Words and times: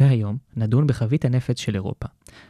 והיום 0.00 0.36
נדון 0.56 0.86
בחבית 0.86 1.24
הנפץ 1.24 1.58
של 1.58 1.74
אירופה, 1.74 2.06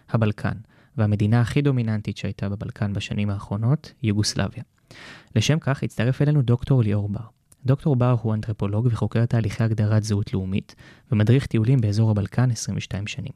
הבלקן, 0.09 0.55
והמדינה 0.97 1.41
הכי 1.41 1.63
דומיננטית 1.63 2.17
שהייתה 2.17 2.49
בבלקן 2.49 2.93
בשנים 2.93 3.31
האחרונות, 3.31 3.93
יוגוסלביה. 4.03 4.63
לשם 5.37 5.59
כך 5.59 5.83
הצטרף 5.83 6.23
אלינו 6.23 6.43
דוקטור 6.43 6.83
ליאור 6.83 7.09
בר. 7.09 7.25
דוקטור 7.65 7.97
בר 7.97 8.17
הוא 8.23 8.35
אנתרופולוג 8.35 8.87
וחוקר 8.91 9.27
תהליכי 9.27 9.65
הגדרת 9.65 10.03
זהות 10.03 10.33
לאומית, 10.33 10.75
ומדריך 11.13 11.47
טיולים 11.47 11.81
באזור 11.81 12.11
הבלקן 12.11 12.51
22 12.51 13.07
שנים. 13.07 13.33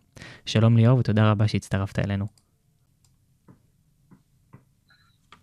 שלום 0.47 0.77
ליאור 0.77 0.99
ותודה 0.99 1.31
רבה 1.31 1.49
שהצטרפת 1.49 1.99
אלינו. 1.99 2.27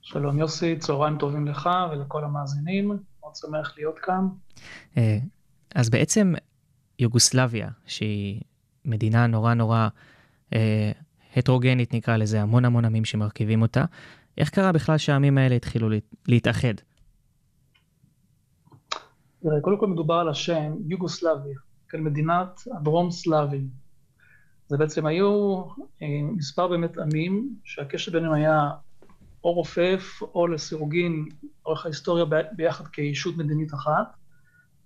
שלום 0.02 0.40
יוסי, 0.40 0.78
צהריים 0.78 1.18
טובים 1.18 1.48
לך 1.48 1.70
ולכל 1.92 2.24
המאזינים, 2.24 2.88
מאוד 3.20 3.36
שמח 3.36 3.74
להיות 3.78 4.00
כאן. 4.00 4.28
אה, 4.98 5.18
אז 5.76 5.90
בעצם 5.90 6.34
יוגוסלביה, 7.00 7.70
שהיא 7.86 8.42
מדינה 8.86 9.28
נורא 9.28 9.54
נורא 9.54 9.88
אה, 10.54 10.92
הטרוגנית 11.36 11.94
נקרא 11.94 12.18
לזה, 12.18 12.42
המון 12.42 12.66
המון 12.66 12.86
עמים 12.86 13.06
שמרכיבים 13.06 13.62
אותה, 13.62 13.86
איך 14.38 14.50
קרה 14.50 14.72
בכלל 14.72 14.98
שהעמים 14.98 15.38
האלה 15.38 15.56
התחילו 15.56 15.90
להת- 15.90 16.16
להתאחד? 16.28 16.74
קודם 19.62 19.78
כל 19.80 19.88
מדובר 19.88 20.14
על 20.14 20.30
השם 20.30 20.74
יוגוסלביה, 20.88 21.58
כן, 21.90 22.04
מדינת 22.04 22.62
הדרום 22.78 23.12
סלאבים. 23.12 23.68
זה 24.68 24.78
בעצם 24.78 25.06
היו 25.06 25.62
אה, 26.02 26.08
מספר 26.38 26.68
באמת 26.68 26.98
עמים 26.98 27.56
שהקשר 27.64 28.12
ביניהם 28.12 28.34
היה 28.34 28.70
או 29.44 29.54
רופף 29.54 30.20
או 30.36 30.48
לסירוגין 30.48 31.26
לאורך 31.66 31.86
ההיסטוריה 31.86 32.26
ביחד 32.56 32.88
כישות 32.88 33.38
מדינית 33.38 33.74
אחת. 33.74 34.21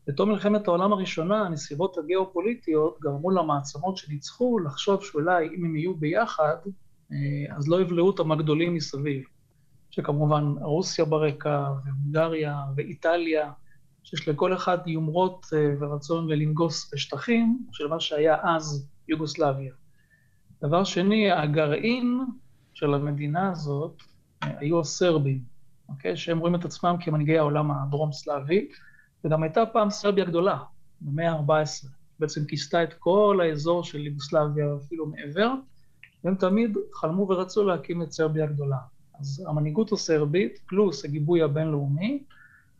בתום 0.07 0.29
מלחמת 0.29 0.67
העולם 0.67 0.93
הראשונה, 0.93 1.41
הנסיבות 1.41 1.97
הגיאופוליטיות 1.97 2.97
גרמו 3.01 3.31
למעצמות 3.31 3.97
שניצחו 3.97 4.59
לחשוב 4.59 5.03
שאולי 5.03 5.45
אם 5.45 5.65
הם 5.65 5.75
יהיו 5.75 5.95
ביחד, 5.95 6.55
אה, 7.11 7.55
אז 7.57 7.67
לא 7.67 7.81
יבלעו 7.81 8.07
אותם 8.07 8.31
הגדולים 8.31 8.73
מסביב. 8.73 9.23
שכמובן 9.95 10.43
רוסיה 10.61 11.05
ברקע, 11.05 11.71
והונגריה, 11.85 12.59
ואיטליה, 12.75 13.51
שיש 14.03 14.27
לכל 14.27 14.53
אחד 14.53 14.77
יומרות 14.87 15.45
אה, 15.53 15.73
ורצון 15.79 16.27
ללנגוס 16.27 16.93
בשטחים 16.93 17.59
של 17.71 17.87
מה 17.87 17.99
שהיה 17.99 18.37
אז 18.43 18.89
יוגוסלביה. 19.07 19.73
דבר 20.61 20.83
שני, 20.83 21.31
הגרעין 21.31 22.19
של 22.73 22.93
המדינה 22.93 23.51
הזאת 23.51 24.01
אה, 24.43 24.49
היו 24.59 24.79
הסרבים, 24.79 25.39
אוקיי? 25.89 26.17
שהם 26.17 26.39
רואים 26.39 26.55
את 26.55 26.65
עצמם 26.65 26.95
כמנהיגי 26.99 27.37
העולם 27.37 27.71
הדרום-סלאבי, 27.71 28.67
וגם 29.25 29.43
הייתה 29.43 29.65
פעם 29.65 29.89
סרביה 29.89 30.25
גדולה, 30.25 30.57
במאה 31.01 31.31
ה-14, 31.31 31.87
בעצם 32.19 32.45
כיסתה 32.45 32.83
את 32.83 32.93
כל 32.93 33.39
האזור 33.43 33.83
של 33.83 34.07
יוגוסלביה 34.07 34.73
ואפילו 34.73 35.05
מעבר, 35.05 35.53
והם 36.23 36.35
תמיד 36.35 36.77
חלמו 36.93 37.27
ורצו 37.29 37.63
להקים 37.63 38.01
את 38.01 38.11
סרביה 38.11 38.43
הגדולה. 38.43 38.77
אז 39.19 39.45
המנהיגות 39.47 39.91
הסרבית, 39.91 40.59
פלוס 40.67 41.05
הגיבוי 41.05 41.41
הבינלאומי, 41.41 42.23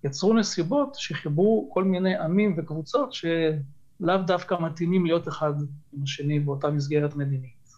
יצרו 0.03 0.34
נסיבות 0.34 0.96
שחיברו 0.96 1.69
כל 1.74 1.84
מיני 1.84 2.16
עמים 2.18 2.56
וקבוצות 2.58 3.14
שלאו 3.14 4.18
דווקא 4.28 4.56
מתאימים 4.62 5.06
להיות 5.06 5.28
אחד 5.28 5.53
עם 5.94 6.03
השני 6.03 6.40
באותה 6.40 6.69
מסגרת 6.69 7.16
מדינית. 7.16 7.74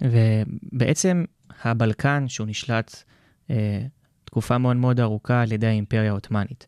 ובעצם 0.00 1.24
הבלקן, 1.62 2.28
שהוא 2.28 2.46
נשלט 2.46 3.02
אה, 3.50 3.82
תקופה 4.24 4.58
מאוד 4.58 4.76
מאוד 4.76 5.00
ארוכה 5.00 5.42
על 5.42 5.52
ידי 5.52 5.66
האימפריה 5.66 6.10
העות'מאנית, 6.10 6.66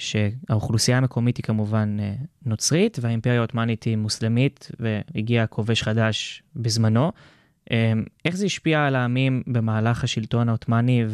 שהאוכלוסייה 0.00 0.98
המקומית 0.98 1.36
היא 1.36 1.44
כמובן 1.44 1.96
אה, 2.00 2.14
נוצרית, 2.46 2.98
והאימפריה 3.00 3.38
העות'מאנית 3.38 3.82
היא 3.82 3.96
מוסלמית, 3.96 4.70
והגיע 4.80 5.46
כובש 5.46 5.82
חדש 5.82 6.42
בזמנו. 6.56 7.12
אה, 7.70 7.92
איך 8.24 8.36
זה 8.36 8.46
השפיע 8.46 8.86
על 8.86 8.96
העמים 8.96 9.42
במהלך 9.46 10.04
השלטון 10.04 10.48
העות'מאני 10.48 11.04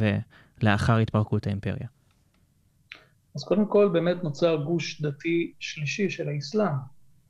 ולאחר 0.63 0.97
התפרקות 0.97 1.47
האימפריה? 1.47 1.89
אז 3.35 3.45
קודם 3.45 3.67
כל 3.67 3.89
באמת 3.93 4.25
נוצר 4.25 4.57
גוש 4.57 5.03
דתי 5.03 5.53
שלישי 5.61 6.11
של 6.11 6.29
האסלאם. 6.29 6.77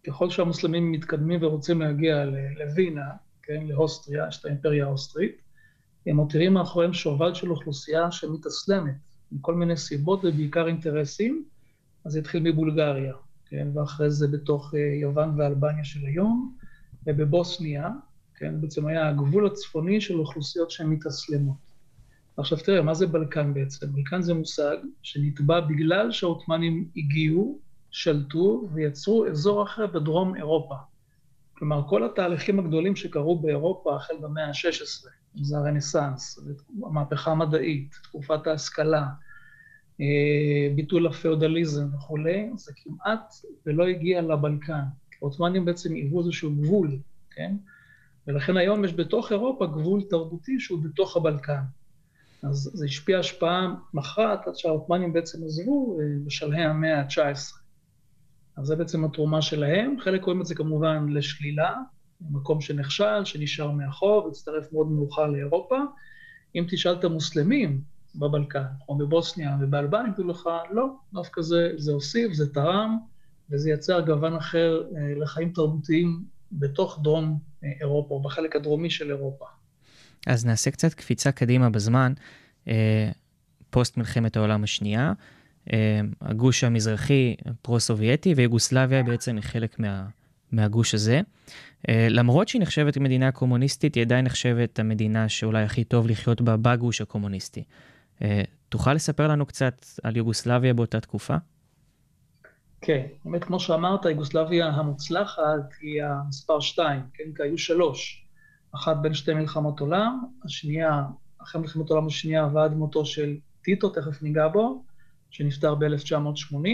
ככל 0.06 0.30
שהמוסלמים 0.30 0.92
מתקדמים 0.92 1.42
ורוצים 1.42 1.80
להגיע 1.80 2.24
לווינה, 2.58 3.06
כן, 3.42 3.66
לאוסטריה, 3.66 4.24
יש 4.28 4.40
את 4.40 4.44
האימפריה 4.44 4.84
האוסטרית, 4.84 5.36
הם 6.06 6.16
מותירים 6.16 6.54
מאחוריהם 6.54 6.92
שובל 6.92 7.34
של 7.34 7.50
אוכלוסייה 7.50 8.10
שמתאסלמת, 8.10 8.94
מכל 9.32 9.54
מיני 9.54 9.76
סיבות 9.76 10.20
ובעיקר 10.24 10.66
אינטרסים, 10.66 11.44
אז 12.04 12.12
זה 12.12 12.18
התחיל 12.18 12.42
מבולגריה, 12.42 13.14
כן, 13.46 13.68
ואחרי 13.74 14.10
זה 14.10 14.28
בתוך 14.28 14.74
אה, 14.74 14.80
יוון 15.00 15.40
ואלבניה 15.40 15.84
של 15.84 16.06
היום, 16.06 16.56
ובבוסניה, 17.06 17.90
כן, 18.34 18.60
בעצם 18.60 18.86
היה 18.86 19.08
הגבול 19.08 19.46
הצפוני 19.46 20.00
של 20.00 20.18
אוכלוסיות 20.18 20.70
שהן 20.70 20.86
מתאסלמות. 20.86 21.66
עכשיו 22.36 22.58
תראה, 22.58 22.82
מה 22.82 22.94
זה 22.94 23.06
בלקן 23.06 23.54
בעצם? 23.54 23.92
בלקן 23.92 24.22
זה 24.22 24.34
מושג 24.34 24.76
שנטבע 25.02 25.60
בגלל 25.60 26.12
שהעות'מאנים 26.12 26.88
הגיעו, 26.96 27.58
שלטו 27.90 28.68
ויצרו 28.74 29.26
אזור 29.26 29.62
אחר 29.62 29.86
בדרום 29.86 30.36
אירופה. 30.36 30.74
כלומר, 31.58 31.82
כל 31.88 32.04
התהליכים 32.04 32.58
הגדולים 32.58 32.96
שקרו 32.96 33.38
באירופה 33.38 33.96
החל 33.96 34.14
במאה 34.20 34.46
ה-16, 34.46 35.08
אם 35.38 35.44
זה 35.44 35.58
הרנסאנס, 35.58 36.38
המהפכה 36.82 37.30
המדעית, 37.30 37.94
תקופת 38.02 38.46
ההשכלה, 38.46 39.06
אה, 40.00 40.74
ביטול 40.74 41.06
הפיאודליזם 41.06 41.94
וכולי, 41.94 42.50
זה 42.56 42.72
כמעט 42.76 43.34
ולא 43.66 43.86
הגיע 43.86 44.22
לבלקן. 44.22 44.82
העות'מאנים 45.22 45.64
בעצם 45.64 45.94
היוו 45.94 46.20
איזשהו 46.20 46.50
גבול, 46.56 46.98
כן? 47.30 47.56
ולכן 48.26 48.56
היום 48.56 48.84
יש 48.84 48.92
בתוך 48.92 49.32
אירופה 49.32 49.66
גבול 49.66 50.02
תרבותי 50.10 50.60
שהוא 50.60 50.82
בתוך 50.84 51.16
הבלקן. 51.16 51.62
אז 52.42 52.70
זה 52.74 52.84
השפיע 52.84 53.18
השפעה 53.18 53.74
מכרעת 53.94 54.46
עד 54.46 54.56
שהעות'מאנים 54.56 55.12
בעצם 55.12 55.44
עזבו 55.44 55.98
אה, 56.00 56.04
בשלהי 56.24 56.64
המאה 56.64 57.00
ה-19. 57.00 57.65
אז 58.56 58.66
זה 58.66 58.76
בעצם 58.76 59.04
התרומה 59.04 59.42
שלהם. 59.42 59.96
חלק 60.00 60.24
רואים 60.24 60.40
את 60.40 60.46
זה 60.46 60.54
כמובן 60.54 61.06
לשלילה, 61.08 61.74
מקום 62.30 62.60
שנכשל, 62.60 63.24
שנשאר 63.24 63.70
מאחור 63.70 64.24
והצטרף 64.24 64.72
מאוד 64.72 64.90
מאוחר 64.90 65.26
לאירופה. 65.26 65.78
אם 66.54 66.64
תשאל 66.68 66.92
את 66.92 67.04
המוסלמים 67.04 67.80
בבלקן, 68.14 68.64
או 68.88 68.98
בבוסניה 68.98 69.56
ובאלבניה, 69.60 70.12
יגידו 70.12 70.28
לך, 70.28 70.48
לא, 70.70 70.86
דווקא 71.12 71.42
זה, 71.42 71.70
זה 71.76 71.92
הוסיף, 71.92 72.32
זה 72.32 72.54
תרם, 72.54 72.98
וזה 73.50 73.70
יצר 73.70 74.00
גוון 74.00 74.36
אחר 74.36 74.82
אה, 74.96 75.14
לחיים 75.22 75.52
תרבותיים 75.52 76.24
בתוך 76.52 77.00
דרום 77.02 77.38
אה, 77.64 77.68
אירופה, 77.80 78.14
או 78.14 78.22
בחלק 78.22 78.56
הדרומי 78.56 78.90
של 78.90 79.10
אירופה. 79.10 79.44
אז 80.26 80.46
נעשה 80.46 80.70
קצת 80.70 80.94
קפיצה 80.94 81.32
קדימה 81.32 81.70
בזמן, 81.70 82.12
אה, 82.68 83.10
פוסט 83.70 83.96
מלחמת 83.96 84.36
העולם 84.36 84.64
השנייה, 84.64 85.12
הגוש 86.20 86.64
המזרחי 86.64 87.34
פרו-סובייטי, 87.62 88.34
ויוגוסלביה 88.36 89.02
בעצם 89.02 89.36
היא 89.36 89.42
חלק 89.42 89.78
מה, 89.78 90.06
מהגוש 90.52 90.94
הזה. 90.94 91.20
אה, 91.88 92.06
למרות 92.10 92.48
שהיא 92.48 92.62
נחשבת 92.62 92.96
מדינה 92.96 93.32
קומוניסטית, 93.32 93.94
היא 93.94 94.04
עדיין 94.04 94.24
נחשבת 94.24 94.78
המדינה 94.78 95.28
שאולי 95.28 95.62
הכי 95.62 95.84
טוב 95.84 96.06
לחיות 96.06 96.40
בה 96.40 96.56
בגוש 96.56 97.00
הקומוניסטי. 97.00 97.64
אה, 98.22 98.42
תוכל 98.68 98.94
לספר 98.94 99.28
לנו 99.28 99.46
קצת 99.46 99.86
על 100.02 100.16
יוגוסלביה 100.16 100.74
באותה 100.74 101.00
תקופה? 101.00 101.36
כן, 102.80 103.06
באמת 103.24 103.44
כמו 103.44 103.60
שאמרת, 103.60 104.04
יוגוסלביה 104.04 104.66
המוצלחת 104.66 105.72
היא 105.80 106.02
המספר 106.04 106.60
שתיים, 106.60 107.00
כן? 107.14 107.24
כי 107.36 107.42
היו 107.42 107.58
שלוש. 107.58 108.26
אחת 108.74 108.96
בין 108.96 109.14
שתי 109.14 109.34
מלחמות 109.34 109.80
עולם, 109.80 110.24
השנייה, 110.44 111.02
אחרי 111.42 111.60
מלחמת 111.60 111.90
העולם 111.90 112.06
השנייה 112.06 112.48
ועד 112.54 112.74
מותו 112.74 113.04
של 113.06 113.36
טיטו, 113.62 113.88
תכף 113.88 114.22
ניגע 114.22 114.48
בו, 114.48 114.84
שנפטר 115.30 115.74
ב-1980, 115.74 116.66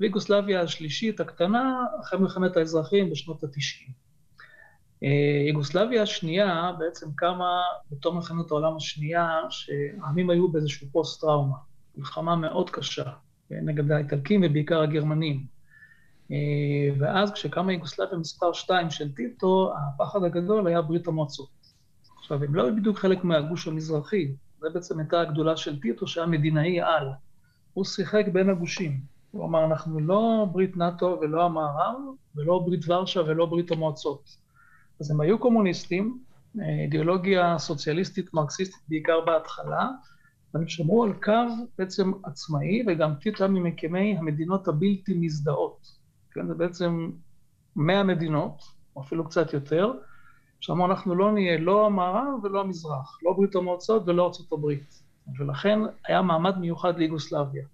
ויוגוסלביה 0.00 0.62
השלישית 0.62 1.20
הקטנה, 1.20 1.84
אחרי 2.00 2.18
מלחמת 2.18 2.56
האזרחים 2.56 3.10
בשנות 3.10 3.44
ה-90. 3.44 3.92
יוגוסלביה 5.48 6.02
השנייה 6.02 6.72
בעצם 6.78 7.06
קמה 7.16 7.60
בתום 7.90 8.16
מלחמת 8.16 8.50
העולם 8.50 8.76
השנייה, 8.76 9.40
שהעמים 9.50 10.30
היו 10.30 10.48
באיזשהו 10.48 10.88
פוסט-טראומה, 10.92 11.56
מלחמה 11.96 12.36
מאוד 12.36 12.70
קשה, 12.70 13.12
נגד 13.50 13.90
האיטלקים 13.90 14.40
ובעיקר 14.44 14.82
הגרמנים. 14.82 15.46
ואז 16.98 17.32
כשקמה 17.32 17.72
יוגוסלביה 17.72 18.18
מספר 18.18 18.52
2 18.52 18.90
של 18.90 19.14
טיטו, 19.14 19.72
הפחד 19.76 20.24
הגדול 20.24 20.66
היה 20.66 20.82
ברית 20.82 21.06
המועצות. 21.06 21.48
עכשיו, 22.18 22.44
הם 22.44 22.54
לא 22.54 22.64
היו 22.64 22.76
בדיוק 22.76 22.98
חלק 22.98 23.24
מהגוש 23.24 23.68
המזרחי, 23.68 24.32
זה 24.60 24.68
בעצם 24.74 24.98
הייתה 24.98 25.20
הגדולה 25.20 25.56
של 25.56 25.80
טיטו, 25.80 26.06
שהיה 26.06 26.26
מדינאי 26.26 26.80
על. 26.80 27.08
הוא 27.74 27.84
שיחק 27.84 28.24
בין 28.32 28.50
הגושים. 28.50 29.00
הוא 29.30 29.44
אמר, 29.44 29.64
אנחנו 29.64 30.00
לא 30.00 30.46
ברית 30.52 30.76
נאט"ו 30.76 31.18
ולא 31.20 31.44
המערב, 31.44 31.96
ולא 32.36 32.62
ברית 32.66 32.88
ורשה 32.88 33.20
ולא 33.20 33.46
ברית 33.46 33.70
המועצות. 33.70 34.36
אז 35.00 35.10
הם 35.10 35.20
היו 35.20 35.38
קומוניסטים, 35.38 36.18
אידיאולוגיה 36.60 37.58
סוציאליסטית 37.58 38.34
מרקסיסטית 38.34 38.82
בעיקר 38.88 39.20
בהתחלה, 39.26 39.88
והם 40.54 40.68
שמרו 40.68 41.04
על 41.04 41.12
קו 41.12 41.32
בעצם 41.78 42.12
עצמאי, 42.24 42.84
וגם 42.86 43.14
טיטו 43.14 43.48
ממקימי 43.48 44.16
המדינות 44.18 44.68
הבלתי 44.68 45.14
מזדהות. 45.14 45.86
כן, 46.30 46.46
זה 46.46 46.54
בעצם 46.54 47.10
100 47.76 48.02
מדינות, 48.02 48.62
או 48.96 49.02
אפילו 49.02 49.24
קצת 49.24 49.52
יותר, 49.52 49.92
שאמרו 50.60 50.86
אנחנו 50.86 51.14
לא 51.14 51.32
נהיה 51.32 51.58
לא 51.58 51.86
המערב 51.86 52.44
ולא 52.44 52.60
המזרח, 52.60 53.18
לא 53.22 53.32
ברית 53.32 53.54
המועצות 53.54 54.02
ולא 54.08 54.26
ארצות 54.26 54.52
הברית. 54.52 55.02
ולכן 55.38 55.78
היה 56.06 56.22
מעמד 56.22 56.58
מיוחד 56.58 56.98
ליוגוסלביה. 56.98 57.64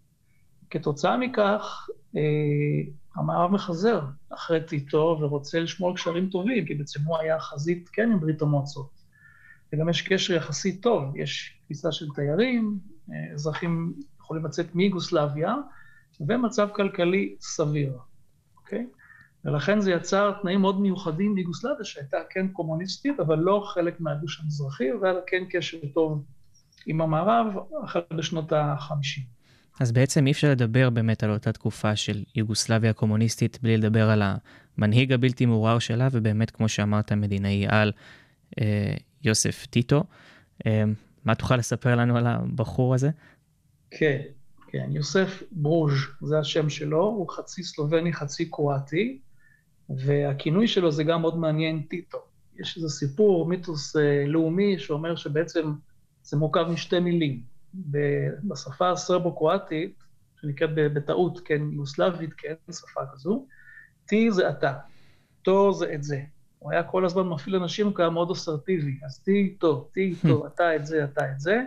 כתוצאה 0.71 1.17
מכך, 1.17 1.89
אה, 2.17 2.93
המערב 3.17 3.51
מחזר 3.51 4.01
אחרי 4.31 4.65
טיטו 4.65 5.19
ורוצה 5.21 5.61
לשמור 5.61 5.95
קשרים 5.95 6.29
טובים, 6.31 6.67
כי 6.67 6.75
בעצם 6.75 7.01
הוא 7.05 7.19
היה 7.19 7.41
חזית 7.41 7.89
כן 7.93 8.13
עם 8.13 8.21
ברית 8.21 8.43
המועצות. 8.43 8.91
וגם 9.73 9.89
יש 9.89 10.03
קשר 10.03 10.35
יחסית 10.35 10.83
טוב, 10.83 11.17
יש 11.17 11.61
כניסה 11.67 11.93
של 11.93 12.07
תיירים, 12.15 12.79
אה, 13.13 13.35
אזרחים 13.35 13.95
יכולים 14.21 14.45
לצאת 14.45 14.75
מיוגוסלביה, 14.75 15.55
ומצב 16.21 16.69
כלכלי 16.75 17.37
סביר, 17.41 17.99
אוקיי? 18.57 18.87
ולכן 19.45 19.81
זה 19.81 19.93
יצר 19.93 20.33
תנאים 20.43 20.61
מאוד 20.61 20.81
מיוחדים 20.81 21.37
ליוגוסלביה, 21.37 21.85
שהייתה 21.85 22.17
כן 22.31 22.49
קומוניסטית, 22.49 23.21
אבל 23.21 23.39
לא 23.39 23.63
חלק 23.75 24.01
מהגוש 24.01 24.41
המזרחי, 24.41 24.93
והיה 24.93 25.15
כן 25.27 25.45
קשר 25.51 25.79
טוב 25.95 26.25
עם 26.89 27.01
המערב, 27.01 27.47
החל 27.83 28.01
בשנות 28.17 28.53
ה-50. 28.53 29.21
אז 29.81 29.93
בעצם 29.93 30.27
אי 30.27 30.33
אפשר 30.33 30.51
לדבר 30.51 30.91
באמת 30.91 31.23
על 31.23 31.31
אותה 31.31 31.53
תקופה 31.53 31.97
של 31.97 32.25
יוגוסלביה 32.35 32.91
הקומוניסטית 32.91 33.59
בלי 33.63 33.77
לדבר 33.77 34.11
על 34.11 34.23
המנהיג 34.79 35.13
הבלתי 35.13 35.47
מעורער 35.47 35.79
שלה, 35.79 36.09
ובאמת, 36.13 36.51
כמו 36.51 36.69
שאמרת, 36.69 37.13
מדינאי 37.13 37.67
על 37.69 37.93
אה, 38.61 38.95
יוסף 39.25 39.67
טיטו. 39.67 40.05
אה, 40.67 40.85
מה 41.25 41.35
תוכל 41.35 41.57
לספר 41.57 41.97
לנו 41.97 42.17
על 42.17 42.27
הבחור 42.27 42.95
הזה? 42.95 43.11
כן, 43.91 44.21
כן, 44.69 44.89
יוסף 44.93 45.43
ברוז' 45.53 45.93
זה 46.23 46.39
השם 46.39 46.71
שלו, 46.71 47.03
הוא 47.03 47.29
חצי 47.31 47.63
סלובני, 47.63 48.13
חצי 48.13 48.51
קרואטי, 48.51 49.19
והכינוי 49.91 50.69
שלו 50.69 50.93
זה 50.93 51.05
גם 51.05 51.21
מאוד 51.21 51.39
מעניין, 51.39 51.83
טיטו. 51.91 52.19
יש 52.61 52.77
איזה 52.77 52.89
סיפור, 52.89 53.47
מיתוס 53.47 53.97
אה, 53.97 54.25
לאומי, 54.27 54.79
שאומר 54.79 55.17
שבעצם 55.17 55.73
זה 56.29 56.37
מורכב 56.37 56.67
משתי 56.69 57.01
מילים. 57.01 57.43
בשפה 58.45 58.91
הסרבו-קרואטית, 58.91 60.05
שנקראת 60.41 60.71
בטעות, 60.75 61.41
כן, 61.45 61.63
יוסלבית, 61.73 62.31
כן, 62.39 62.55
שפה 62.73 63.01
כזו, 63.13 63.47
טי 64.07 64.31
זה 64.31 64.51
אתה, 64.51 64.73
טו 65.43 65.73
זה 65.73 65.95
את 65.95 66.03
זה. 66.03 66.21
הוא 66.59 66.73
היה 66.73 66.83
כל 66.83 67.05
הזמן 67.05 67.29
מפעיל 67.29 67.57
אנשים, 67.57 67.87
הוא 67.87 67.95
היה 67.99 68.11
מאוד 68.11 68.31
אסרטיבי, 68.31 68.99
אז 69.07 69.19
טי 69.19 69.33
איתו, 69.33 69.89
טי 69.93 70.01
איתו, 70.01 70.47
אתה 70.49 70.77
את 70.77 70.87
זה, 70.87 71.05
אתה 71.05 71.33
את 71.33 71.41
זה. 71.41 71.63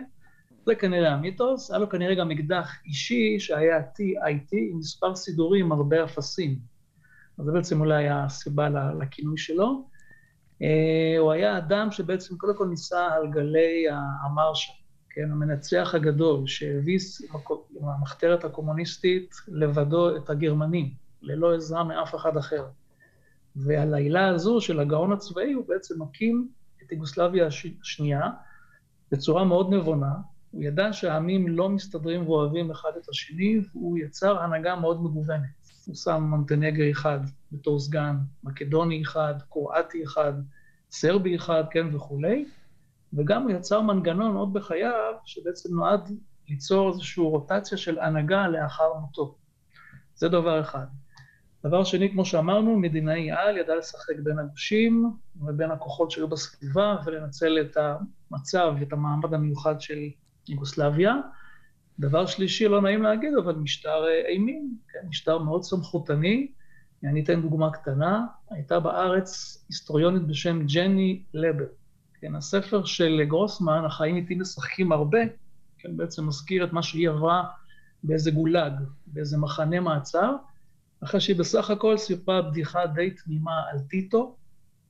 זה 0.66 0.74
כנראה 0.74 1.12
המיתוס, 1.12 1.70
היה 1.70 1.78
לו 1.78 1.88
כנראה 1.88 2.14
גם 2.14 2.30
אקדח 2.30 2.76
אישי 2.84 3.36
שהיה 3.40 3.80
T-IT 3.80 4.48
עם 4.52 4.78
מספר 4.78 5.14
סידורים, 5.14 5.72
הרבה 5.72 6.04
אפסים. 6.04 6.58
אז 7.38 7.44
זה 7.44 7.52
בעצם 7.52 7.80
אולי 7.80 8.08
הסיבה 8.08 8.68
לכינוי 9.00 9.38
שלו. 9.38 9.91
אה, 10.62 11.18
הוא 11.18 11.32
היה 11.32 11.58
אדם 11.58 11.90
שבעצם 11.90 12.36
קודם 12.36 12.56
כל 12.56 12.66
ניסה 12.66 13.08
על 13.14 13.30
גלי 13.30 13.86
המרשה, 14.24 14.72
כן, 15.10 15.30
המנצח 15.32 15.94
הגדול, 15.94 16.46
שהביס 16.46 17.22
עם 17.80 17.88
המחתרת 17.88 18.44
הקומוניסטית 18.44 19.34
לבדו 19.48 20.16
את 20.16 20.30
הגרמנים, 20.30 20.90
ללא 21.22 21.54
עזרה 21.54 21.84
מאף 21.84 22.14
אחד 22.14 22.36
אחר. 22.36 22.64
ועל 23.56 23.94
העילה 23.94 24.28
הזו 24.28 24.60
של 24.60 24.80
הגאון 24.80 25.12
הצבאי 25.12 25.52
הוא 25.52 25.64
בעצם 25.68 26.02
מקים 26.02 26.48
את 26.82 26.92
יוגוסלביה 26.92 27.46
השנייה 27.46 28.30
בצורה 29.12 29.44
מאוד 29.44 29.74
נבונה. 29.74 30.12
הוא 30.50 30.62
ידע 30.62 30.92
שהעמים 30.92 31.48
לא 31.48 31.68
מסתדרים 31.68 32.28
ואוהבים 32.28 32.70
אחד 32.70 32.90
את 33.02 33.08
השני, 33.08 33.60
והוא 33.72 33.98
יצר 33.98 34.38
הנהגה 34.38 34.76
מאוד 34.76 35.02
מגוונת. 35.02 35.61
שם 35.94 36.22
מונטנגרי 36.22 36.92
אחד 36.92 37.20
בתור 37.52 37.80
סגן, 37.80 38.16
מקדוני 38.44 39.02
אחד, 39.02 39.34
קרואטי 39.50 40.04
אחד, 40.04 40.32
סרבי 40.90 41.36
אחד, 41.36 41.64
כן, 41.70 41.94
וכולי. 41.94 42.48
וגם 43.12 43.42
הוא 43.42 43.50
יצר 43.50 43.80
מנגנון 43.80 44.36
עוד 44.36 44.52
בחייו, 44.52 45.14
שבעצם 45.24 45.74
נועד 45.74 46.10
ליצור 46.48 46.88
איזושהי 46.88 47.22
רוטציה 47.22 47.78
של 47.78 47.98
הנהגה 47.98 48.48
לאחר 48.48 48.94
מותו. 49.00 49.36
זה 50.14 50.28
דבר 50.28 50.60
אחד. 50.60 50.86
דבר 51.64 51.84
שני, 51.84 52.10
כמו 52.10 52.24
שאמרנו, 52.24 52.78
מדינאי 52.78 53.30
על 53.30 53.56
ידע 53.56 53.76
לשחק 53.76 54.14
בין 54.22 54.38
הגושים 54.38 55.10
ובין 55.40 55.70
הכוחות 55.70 56.10
שהיו 56.10 56.28
בסביבה 56.28 56.96
ולנצל 57.04 57.58
את 57.60 57.76
המצב 58.30 58.74
ואת 58.80 58.92
המעמד 58.92 59.34
המיוחד 59.34 59.80
של 59.80 59.98
יוגוסלביה. 60.48 61.14
דבר 61.98 62.26
שלישי, 62.26 62.68
לא 62.68 62.82
נעים 62.82 63.02
להגיד, 63.02 63.34
אבל 63.44 63.54
משטר 63.54 64.04
אימים, 64.28 64.76
כן, 64.88 65.08
משטר 65.08 65.38
מאוד 65.38 65.62
סמכותני. 65.62 66.46
אני 67.04 67.24
אתן 67.24 67.42
דוגמה 67.42 67.70
קטנה, 67.70 68.26
הייתה 68.50 68.80
בארץ 68.80 69.58
היסטוריונית 69.68 70.26
בשם 70.26 70.66
ג'ני 70.66 71.22
לבר. 71.34 71.64
כן, 72.20 72.34
הספר 72.34 72.84
של 72.84 73.20
גרוסמן, 73.28 73.84
החיים 73.84 74.16
איתי 74.16 74.34
משחקים 74.34 74.92
הרבה, 74.92 75.18
כן, 75.78 75.96
בעצם 75.96 76.26
מזכיר 76.26 76.64
את 76.64 76.72
מה 76.72 76.82
שהיא 76.82 77.08
עברה 77.08 77.44
באיזה 78.02 78.30
גולאג, 78.30 78.72
באיזה 79.06 79.38
מחנה 79.38 79.80
מעצר, 79.80 80.34
אחרי 81.04 81.20
שהיא 81.20 81.36
בסך 81.36 81.70
הכל 81.70 81.98
סיפרה 81.98 82.42
בדיחה 82.42 82.86
די 82.86 83.10
תמימה 83.10 83.62
על 83.72 83.78
טיטו, 83.78 84.36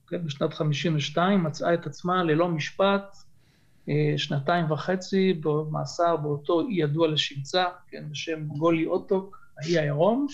כן, 0.09 0.25
בשנת 0.25 0.55
52, 0.55 1.43
מצאה 1.43 1.75
את 1.75 1.87
עצמה 1.87 2.25
ללא 2.25 2.49
משפט, 2.49 3.17
אה, 3.17 3.32
שנתיים 4.17 4.71
וחצי 4.71 5.33
במאסר 5.33 6.17
באותו 6.17 6.61
אי 6.61 6.83
ידוע 6.83 7.09
לשמצה, 7.09 7.65
כן, 7.89 8.05
בשם 8.11 8.49
גולי 8.49 8.87
אוטוק, 8.87 9.39
האי 9.59 9.79
העירום, 9.79 10.27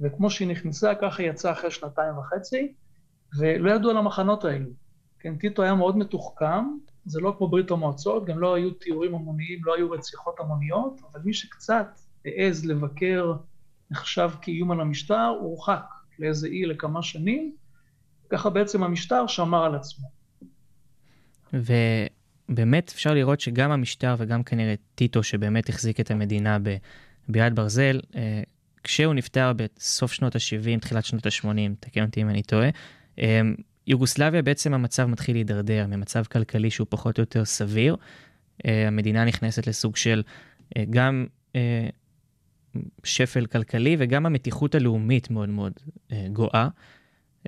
וכמו 0.00 0.30
שהיא 0.30 0.48
נכנסה, 0.48 0.94
ככה 0.94 1.22
היא 1.22 1.30
יצאה 1.30 1.52
אחרי 1.52 1.70
שנתיים 1.70 2.18
וחצי, 2.18 2.74
ולא 3.38 3.70
ידעו 3.70 3.90
על 3.90 3.96
המחנות 3.96 4.44
האלו. 4.44 4.70
כן, 5.20 5.36
טיטו 5.36 5.62
היה 5.62 5.74
מאוד 5.74 5.96
מתוחכם, 5.98 6.64
זה 7.04 7.20
לא 7.20 7.34
כמו 7.38 7.48
ברית 7.48 7.70
המועצות, 7.70 8.24
גם 8.24 8.38
לא 8.38 8.54
היו 8.54 8.70
תיאורים 8.70 9.14
המוניים, 9.14 9.64
לא 9.64 9.74
היו 9.74 9.90
רציחות 9.90 10.40
המוניות, 10.40 11.00
אבל 11.12 11.20
מי 11.24 11.34
שקצת 11.34 11.86
העז 12.24 12.66
לבקר, 12.66 13.34
נחשב 13.90 14.30
כאיום 14.42 14.70
על 14.70 14.80
המשטר, 14.80 15.36
הורחק 15.40 15.84
לאיזה 16.18 16.46
אי 16.46 16.66
לכמה 16.66 17.02
שנים, 17.02 17.56
ככה 18.30 18.50
בעצם 18.50 18.82
המשטר 18.82 19.26
שמר 19.26 19.64
על 19.64 19.74
עצמו. 19.74 20.08
ובאמת 22.48 22.92
אפשר 22.94 23.14
לראות 23.14 23.40
שגם 23.40 23.70
המשטר 23.70 24.14
וגם 24.18 24.42
כנראה 24.42 24.74
טיטו, 24.94 25.22
שבאמת 25.22 25.68
החזיק 25.68 26.00
את 26.00 26.10
המדינה 26.10 26.58
ב... 26.62 26.76
ביד 27.28 27.54
ברזל, 27.54 28.00
אה, 28.16 28.42
כשהוא 28.82 29.14
נפטר 29.14 29.52
בסוף 29.56 30.12
שנות 30.12 30.36
ה-70, 30.36 30.80
תחילת 30.80 31.04
שנות 31.04 31.26
ה-80, 31.26 31.74
תקן 31.80 32.02
אותי 32.04 32.22
אם 32.22 32.28
אני 32.28 32.42
טועה, 32.42 32.68
אה, 33.18 33.40
יוגוסלביה 33.86 34.42
בעצם 34.42 34.74
המצב 34.74 35.06
מתחיל 35.06 35.36
להידרדר 35.36 35.86
ממצב 35.86 36.24
כלכלי 36.24 36.70
שהוא 36.70 36.86
פחות 36.90 37.18
או 37.18 37.22
יותר 37.22 37.44
סביר. 37.44 37.96
Uh, 38.62 38.66
המדינה 38.86 39.24
נכנסת 39.24 39.66
לסוג 39.66 39.96
של 39.96 40.22
uh, 40.64 40.80
גם 40.90 41.26
uh, 41.52 41.56
שפל 43.04 43.46
כלכלי 43.46 43.96
וגם 43.98 44.26
המתיחות 44.26 44.74
הלאומית 44.74 45.30
מאוד 45.30 45.48
מאוד 45.48 45.72
uh, 46.08 46.14
גואה. 46.32 46.68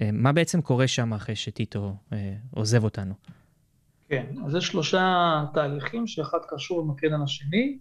Uh, 0.00 0.04
מה 0.12 0.32
בעצם 0.32 0.60
קורה 0.60 0.88
שם 0.88 1.12
אחרי 1.12 1.36
שטיטו 1.36 1.96
uh, 2.10 2.14
עוזב 2.50 2.84
אותנו? 2.84 3.14
כן, 4.08 4.26
אז 4.46 4.54
יש 4.54 4.66
שלושה 4.66 5.44
תהליכים 5.54 6.06
שאחד 6.06 6.38
קשור 6.48 6.82
במקדן 6.82 7.22
השני. 7.22 7.78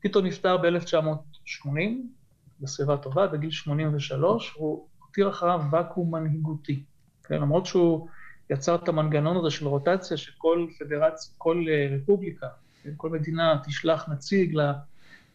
טיטו 0.00 0.20
נפטר 0.20 0.56
ב-1980, 0.56 1.68
בסביבה 2.60 2.96
טובה, 2.96 3.26
בגיל 3.26 3.50
83, 3.50 4.52
הוא 4.54 4.86
הותיר 5.04 5.30
אחריו 5.30 5.60
ואקום 5.70 6.14
מנהיגותי. 6.14 6.82
כן, 7.24 7.34
למרות 7.34 7.66
שהוא 7.66 8.08
יצר 8.50 8.74
את 8.74 8.88
המנגנון 8.88 9.36
הזה 9.36 9.50
של 9.50 9.66
רוטציה, 9.66 10.16
שכל 10.16 10.66
פדרציה, 10.78 11.32
כל 11.38 11.64
אה, 11.68 11.96
רפובליקה, 11.96 12.46
כל 12.96 13.10
מדינה 13.10 13.60
תשלח 13.66 14.08
נציג 14.08 14.58
אה, 14.58 14.72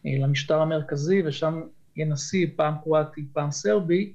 למשטר 0.04 0.60
המרכזי, 0.60 1.22
ושם 1.26 1.60
יהיה 1.96 2.08
נשיא, 2.08 2.46
פעם 2.56 2.74
קרואטי, 2.82 3.26
פעם 3.32 3.50
סרבי, 3.50 4.12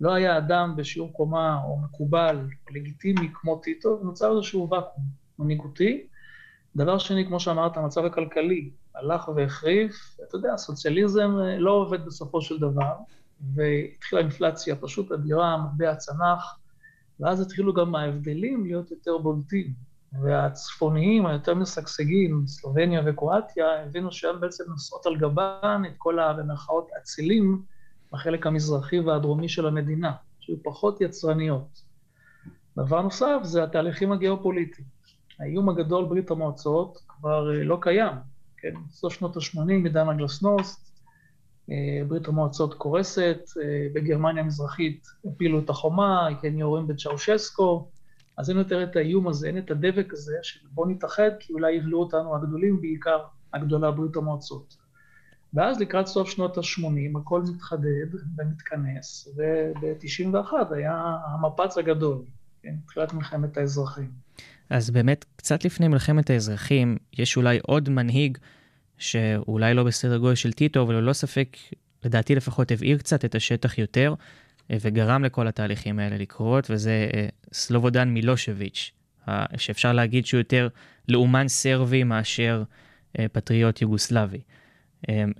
לא 0.00 0.14
היה 0.14 0.38
אדם 0.38 0.74
בשיעור 0.76 1.12
קומה 1.12 1.60
או 1.64 1.78
מקובל, 1.78 2.36
או 2.36 2.74
לגיטימי 2.74 3.28
כמו 3.34 3.58
טיטו, 3.58 3.98
ונוצר 4.02 4.36
איזשהו 4.36 4.70
ואקום 4.70 5.21
מנהיגותי. 5.42 6.06
דבר 6.76 6.98
שני, 6.98 7.26
כמו 7.26 7.40
שאמרת, 7.40 7.76
המצב 7.76 8.04
הכלכלי 8.04 8.70
הלך 8.94 9.28
והחריף, 9.28 10.16
אתה 10.28 10.36
יודע, 10.36 10.52
הסוציאליזם 10.52 11.30
אה, 11.40 11.58
לא 11.58 11.70
עובד 11.70 12.04
בסופו 12.04 12.42
של 12.42 12.58
דבר, 12.58 12.94
והתחילה 13.54 14.20
אינפלציה 14.20 14.76
פשוט 14.76 15.12
אדירה, 15.12 15.56
מטבע 15.56 15.94
צנח, 15.94 16.58
ואז 17.20 17.40
התחילו 17.40 17.74
גם 17.74 17.94
ההבדלים 17.94 18.64
להיות 18.64 18.90
יותר 18.90 19.18
בולטים. 19.18 19.92
והצפוניים 20.20 21.26
היותר 21.26 21.54
משגשגים, 21.54 22.46
סלובניה 22.46 23.02
וקרואטיה, 23.06 23.82
הבינו 23.82 24.12
שהן 24.12 24.40
בעצם 24.40 24.64
נושאות 24.68 25.06
על 25.06 25.16
גבן 25.16 25.82
את 25.86 25.92
כל 25.98 26.18
במרכאות 26.38 26.88
אצילים 26.98 27.62
בחלק 28.12 28.46
המזרחי 28.46 29.00
והדרומי 29.00 29.48
של 29.48 29.66
המדינה, 29.66 30.12
שהיו 30.40 30.62
פחות 30.62 31.00
יצרניות. 31.00 31.82
דבר 32.76 33.02
נוסף 33.02 33.38
זה 33.42 33.64
התהליכים 33.64 34.12
הגיאופוליטיים. 34.12 34.86
האיום 35.42 35.68
הגדול 35.68 36.04
ברית 36.04 36.30
המועצות 36.30 36.98
כבר 37.08 37.54
אה, 37.54 37.64
לא 37.64 37.78
קיים, 37.80 38.14
כן? 38.56 38.74
בסוף 38.88 39.12
שנות 39.12 39.36
ה-80 39.36 39.84
עידן 39.84 40.08
הגלסנוסט, 40.08 40.92
אה, 41.70 42.02
ברית 42.08 42.28
המועצות 42.28 42.74
קורסת, 42.74 43.38
אה, 43.62 43.86
בגרמניה 43.94 44.42
המזרחית 44.42 45.06
הפילו 45.24 45.58
את 45.58 45.70
החומה, 45.70 46.28
כן, 46.42 46.58
יורים 46.58 46.86
בצ'אושסקו, 46.86 47.88
אז 48.38 48.50
אין 48.50 48.58
יותר 48.58 48.82
את 48.82 48.96
האיום 48.96 49.28
הזה, 49.28 49.46
אין 49.46 49.58
את 49.58 49.70
הדבק 49.70 50.12
הזה 50.12 50.36
של 50.42 50.60
בוא 50.70 50.86
נתאחד, 50.86 51.30
כי 51.40 51.52
אולי 51.52 51.72
יבלעו 51.72 52.00
אותנו 52.00 52.36
הגדולים, 52.36 52.80
בעיקר 52.80 53.18
הגדולה 53.54 53.90
ברית 53.90 54.16
המועצות. 54.16 54.76
ואז 55.54 55.80
לקראת 55.80 56.06
סוף 56.06 56.28
שנות 56.28 56.58
ה-80 56.58 57.18
הכל 57.20 57.42
מתחדד 57.42 58.14
ומתכנס, 58.38 59.28
וב-91 59.36 60.52
היה 60.70 61.16
המפץ 61.24 61.78
הגדול, 61.78 62.24
כן, 62.62 62.74
תחילת 62.86 63.12
מלחמת 63.12 63.56
האזרחים. 63.56 64.10
אז 64.70 64.90
באמת, 64.90 65.24
קצת 65.36 65.64
לפני 65.64 65.88
מלחמת 65.88 66.30
האזרחים, 66.30 66.96
יש 67.18 67.36
אולי 67.36 67.58
עוד 67.62 67.88
מנהיג 67.88 68.38
שאולי 68.98 69.74
לא 69.74 69.84
בסדר 69.84 70.18
גודל 70.18 70.34
של 70.34 70.52
טיטו, 70.52 70.82
אבל 70.82 70.94
ללא 70.94 71.12
ספק, 71.12 71.56
לדעתי 72.04 72.34
לפחות, 72.34 72.70
הבעיר 72.70 72.98
קצת 72.98 73.24
את 73.24 73.34
השטח 73.34 73.78
יותר, 73.78 74.14
אה, 74.70 74.76
וגרם 74.80 75.24
לכל 75.24 75.48
התהליכים 75.48 75.98
האלה 75.98 76.16
לקרות, 76.16 76.70
וזה 76.70 77.08
אה, 77.14 77.26
סלובודן 77.52 78.08
מילושביץ', 78.08 78.92
שאפשר 79.56 79.92
להגיד 79.92 80.26
שהוא 80.26 80.38
יותר 80.38 80.68
לאומן 81.08 81.48
סרבי 81.48 82.04
מאשר 82.04 82.62
אה, 83.18 83.26
פטריוט 83.32 83.82
יוגוסלבי. 83.82 84.40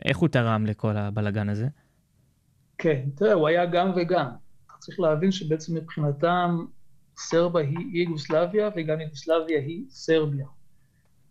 איך 0.04 0.16
הוא 0.16 0.28
תרם 0.28 0.66
לכל 0.66 0.96
הבלגן 0.96 1.48
הזה? 1.48 1.68
כן, 2.78 3.00
תראה, 3.14 3.32
הוא 3.32 3.48
היה 3.48 3.66
גם 3.66 3.92
וגם. 3.96 4.26
צריך 4.78 5.00
להבין 5.00 5.32
שבעצם 5.32 5.76
מבחינתם 5.76 6.64
סרבה 7.16 7.60
היא 7.60 8.04
יוגוסלביה 8.04 8.70
וגם 8.76 9.00
יוגוסלביה 9.00 9.60
היא 9.60 9.84
סרביה. 9.88 10.46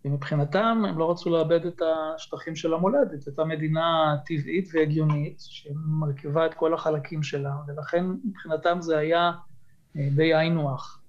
ומבחינתם 0.06 0.84
הם 0.90 1.00
לא 1.00 1.12
רצו 1.12 1.30
לאבד 1.30 1.66
את 1.66 1.82
השטחים 2.16 2.56
של 2.56 2.74
המולדת, 2.74 3.28
את 3.28 3.40
המדינה 3.40 4.16
טבעית 4.26 4.70
והגיונית 4.74 5.38
שמרכיבה 5.40 6.46
את 6.46 6.54
כל 6.54 6.74
החלקים 6.74 7.24
שלה, 7.24 7.56
ולכן 7.68 8.06
מבחינתם 8.24 8.78
זה 8.82 8.98
היה 8.98 9.32
אה, 9.98 10.08
די 10.16 10.36
היינו 10.36 10.74
הך. 10.74 11.00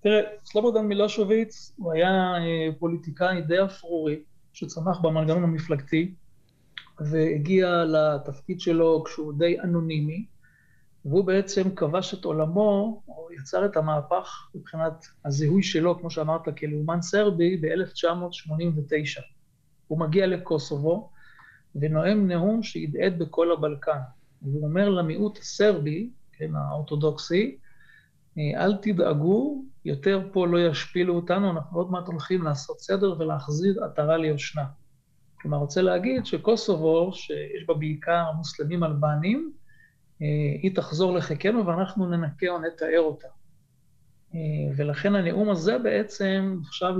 תראה, 0.00 0.20
סלובודן 0.44 0.86
מילושוביץ 0.86 1.72
הוא 1.76 1.92
היה 1.92 2.34
אה, 2.36 2.68
פוליטיקאי 2.78 3.42
די 3.42 3.64
אפרורי, 3.64 4.22
שצמח 4.52 5.00
במנגנון 5.00 5.44
המפלגתי, 5.44 6.14
והגיע 7.00 7.84
לתפקיד 7.84 8.60
שלו 8.60 9.04
כשהוא 9.04 9.32
די 9.38 9.60
אנונימי, 9.60 10.26
והוא 11.04 11.24
בעצם 11.24 11.74
כבש 11.74 12.14
את 12.14 12.24
עולמו, 12.24 13.02
או 13.08 13.28
יצר 13.32 13.66
את 13.66 13.76
המהפך 13.76 14.50
מבחינת 14.54 15.06
הזיהוי 15.24 15.62
שלו, 15.62 15.98
כמו 15.98 16.10
שאמרת, 16.10 16.58
כלאומן 16.58 17.02
סרבי, 17.02 17.56
ב-1989. 17.56 19.22
הוא 19.86 19.98
מגיע 20.00 20.26
לקוסובו 20.26 21.10
ונואם 21.74 22.28
נאום 22.28 22.62
שהדהד 22.62 23.18
בכל 23.18 23.52
הבלקן. 23.52 23.98
והוא 24.42 24.64
אומר 24.64 24.88
למיעוט 24.88 25.38
הסרבי, 25.38 26.10
כן, 26.32 26.50
האורתודוקסי, 26.56 27.58
אל 28.38 28.76
תדאגו, 28.76 29.64
יותר 29.84 30.28
פה 30.32 30.46
לא 30.46 30.58
ישפילו 30.58 31.14
אותנו, 31.14 31.50
אנחנו 31.50 31.78
עוד 31.78 31.90
מעט 31.90 32.06
הולכים 32.06 32.42
לעשות 32.42 32.80
סדר 32.80 33.14
ולהחזיר 33.18 33.84
עטרה 33.84 34.16
ליושנה. 34.16 34.64
כלומר, 35.40 35.56
רוצה 35.56 35.82
להגיד 35.82 36.26
שקוסובו, 36.26 37.10
שיש 37.12 37.66
בה 37.68 37.74
בעיקר 37.74 38.24
מוסלמים 38.36 38.84
אלבנים, 38.84 39.52
היא 40.62 40.74
תחזור 40.74 41.14
לחיקנו 41.14 41.66
ואנחנו 41.66 42.06
ננקה 42.06 42.48
או 42.48 42.58
נתאר 42.58 43.00
אותה. 43.00 43.28
אה, 44.34 44.40
ולכן 44.76 45.14
הנאום 45.14 45.50
הזה 45.50 45.78
בעצם 45.78 46.56
נחשב, 46.60 46.94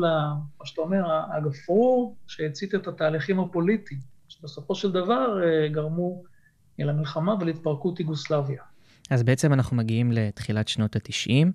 מה 0.60 0.66
שאתה 0.66 0.80
אומר, 0.80 1.02
הגפרור 1.36 2.16
שהצית 2.26 2.74
את 2.74 2.86
התהליכים 2.86 3.40
הפוליטיים, 3.40 4.00
שבסופו 4.28 4.74
של 4.74 4.92
דבר 4.92 5.42
אה, 5.44 5.68
גרמו 5.68 6.22
למלחמה 6.78 7.34
ולהתפרקות 7.40 8.00
יוגוסלביה. 8.00 8.62
אז 9.10 9.22
בעצם 9.22 9.52
אנחנו 9.52 9.76
מגיעים 9.76 10.12
לתחילת 10.12 10.68
שנות 10.68 10.96
ה-90, 10.96 11.46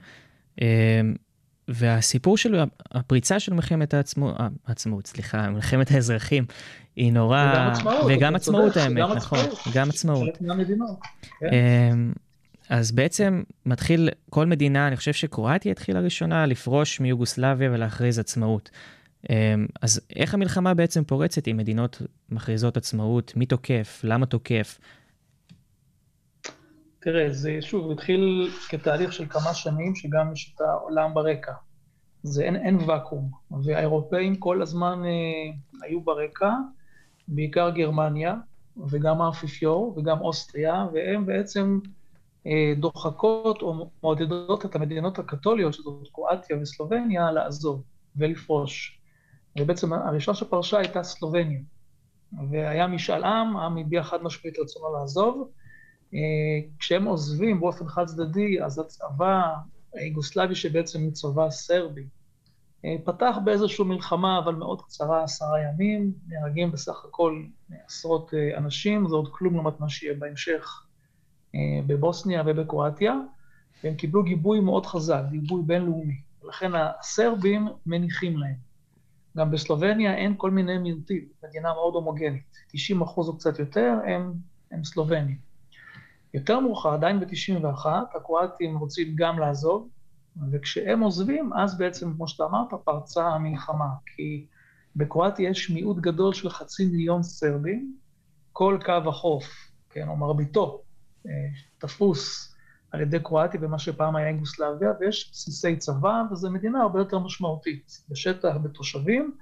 והסיפור 1.68 2.38
של 2.38 2.64
הפריצה 2.92 3.40
של 3.40 3.54
מלחמת 3.54 3.94
העצמאות, 3.94 4.36
העצמאות, 4.68 5.08
סליחה, 5.08 5.50
מלחמת 5.50 5.92
האזרחים, 5.92 6.46
היא 6.96 7.14
נורא... 7.14 7.54
וגם 7.54 7.72
עצמאות. 7.72 8.06
וגם 8.10 8.36
עצמאות, 8.36 8.78
האמת, 8.78 8.98
גם 8.98 9.14
נכון. 9.14 9.40
גם 9.74 9.90
עצמאות. 9.90 10.30
חלק 10.38 10.42
מהמדינות. 10.42 11.00
כן. 11.40 11.48
אמ, 11.92 12.14
אז 12.70 12.92
בעצם 12.92 13.44
מתחיל, 13.66 14.10
כל 14.30 14.46
מדינה, 14.46 14.88
אני 14.88 14.96
חושב 14.96 15.14
שקרואטיה 15.14 15.72
התחילה 15.72 16.00
ראשונה, 16.00 16.46
לפרוש 16.46 17.00
מיוגוסלביה 17.00 17.72
ולהכריז 17.72 18.20
עצמאות. 18.20 18.70
אמ, 19.30 19.66
אז 19.82 20.02
איך 20.16 20.34
המלחמה 20.34 20.74
בעצם 20.74 21.04
פורצת 21.04 21.48
עם 21.48 21.58
מדינות 21.58 22.02
מכריזות 22.30 22.78
עצמאות? 22.78 23.34
מי 23.36 23.46
תוקף? 23.46 24.02
למה 24.04 24.26
תוקף? 24.26 24.80
תראה, 27.08 27.34
זה 27.34 27.58
שוב 27.62 27.92
התחיל 27.92 28.52
כתהליך 28.70 29.14
של 29.14 29.26
כמה 29.30 29.54
שנים, 29.54 29.96
שגם 29.96 30.34
יש 30.34 30.54
את 30.56 30.62
העולם 30.62 31.14
ברקע. 31.14 31.54
זה 32.24 32.44
אין, 32.44 32.56
אין 32.56 32.78
ואקום, 32.88 33.32
והאירופאים 33.64 34.36
כל 34.36 34.62
הזמן 34.62 35.02
אה, 35.06 35.88
היו 35.88 36.02
ברקע, 36.02 36.52
בעיקר 37.28 37.70
גרמניה, 37.70 38.36
וגם 38.90 39.22
האפיפיור, 39.22 39.94
וגם 39.98 40.22
אוסטריה, 40.22 40.86
והם 40.94 41.26
בעצם 41.26 41.80
אה, 42.48 42.74
דוחקות 42.78 43.62
או 43.62 43.90
מעודדות 44.04 44.66
את 44.66 44.76
המדינות 44.76 45.20
הקתוליות, 45.20 45.74
שזאת 45.74 46.08
קרואטיה 46.14 46.58
וסלובניה, 46.62 47.32
לעזוב 47.32 47.84
ולפרוש. 48.16 49.00
ובעצם 49.60 49.94
הראשונה 49.94 50.38
שפרשה 50.38 50.80
הייתה 50.80 51.04
סלובניה. 51.04 51.60
והיה 52.50 52.88
משאל 52.88 53.24
עם, 53.24 53.58
העם 53.58 53.78
הביע 53.78 54.04
חד 54.04 54.24
משמעית 54.24 54.60
רצונו 54.60 54.98
לעזוב, 55.00 55.50
כשהם 56.80 57.06
עוזבים 57.06 57.60
באופן 57.60 57.88
חד 57.88 58.06
צדדי, 58.06 58.64
אז 58.64 58.80
הצבא 58.80 59.54
היוגוסלבי 59.94 60.56
שבעצם 60.56 61.02
הוא 61.02 61.12
צבא 61.12 61.50
סרבי, 61.50 62.08
אה, 62.86 62.96
פתח 63.04 63.36
באיזושהי 63.44 63.86
מלחמה, 63.86 64.40
אבל 64.40 64.56
מאוד 64.56 64.82
קצרה, 64.82 65.24
עשרה 65.24 65.62
ימים, 65.62 66.14
נהרגים 66.28 66.72
בסך 66.72 67.06
הכל 67.06 67.44
עשרות 67.88 68.34
אה, 68.34 68.58
אנשים, 68.58 69.08
זה 69.10 69.16
עוד 69.16 69.30
כלום 69.32 69.54
לעומת 69.54 69.80
מה 69.80 69.90
שיהיה 69.90 70.14
בהמשך 70.14 70.84
בבוסניה 71.88 72.44
ובקרואטיה, 72.46 73.14
והם 73.84 73.96
קיבלו 73.96 74.24
גיבוי 74.24 74.60
מאוד 74.60 74.86
חזק, 74.86 75.22
גיבוי 75.32 75.62
בינלאומי, 75.66 76.22
ולכן 76.44 76.72
הסרבים 76.76 77.68
מניחים 77.86 78.38
להם. 78.38 78.56
גם 79.38 79.52
בסלובניה 79.52 80.16
אין 80.16 80.34
כל 80.38 80.52
מיני 80.52 80.78
מיעוטים, 80.78 81.26
מדינה 81.44 81.74
מאוד 81.74 81.94
הומוגנית, 81.94 82.58
90 82.72 83.02
אחוז 83.02 83.30
או 83.30 83.38
קצת 83.38 83.60
יותר 83.60 83.94
הם, 84.08 84.34
הם 84.72 84.84
סלובנים. 84.84 85.47
יותר 86.38 86.60
מאוחר, 86.60 86.94
עדיין 86.94 87.20
ב-91, 87.20 87.86
הקרואטים 88.15 88.77
רוצים 88.77 89.15
גם 89.15 89.39
לעזוב, 89.39 89.89
וכשהם 90.51 91.00
עוזבים, 91.00 91.53
אז 91.53 91.77
בעצם, 91.77 92.13
כמו 92.13 92.27
שאתה 92.27 92.44
אמרת, 92.44 92.74
פרצה 92.84 93.27
המלחמה. 93.27 93.89
כי 94.06 94.46
בקרואטיה 94.96 95.50
יש 95.50 95.70
מיעוט 95.70 95.98
גדול 95.98 96.34
של 96.34 96.50
חצי 96.50 96.86
מיליון 96.86 97.24
סרבים, 97.24 97.96
כל 98.53 98.77
קו 98.86 99.10
החוף, 99.10 99.46
כן, 99.89 100.08
או 100.08 100.15
מרביתו, 100.15 100.82
אה, 101.27 101.32
תפוס 101.77 102.53
על 102.91 103.01
ידי 103.01 103.20
קרואטיה 103.20 103.60
במה 103.60 103.79
שפעם 103.79 104.15
היה 104.15 104.27
אינגוסלביה, 104.27 104.91
ויש 105.00 105.32
בסיסי 105.32 105.75
צבא, 105.75 106.24
וזו 106.32 106.51
מדינה 106.51 106.82
הרבה 106.82 107.00
יותר 107.00 107.20
משמעותית, 107.20 108.03
בשטח, 108.10 108.56
בתושבים, 108.63 109.36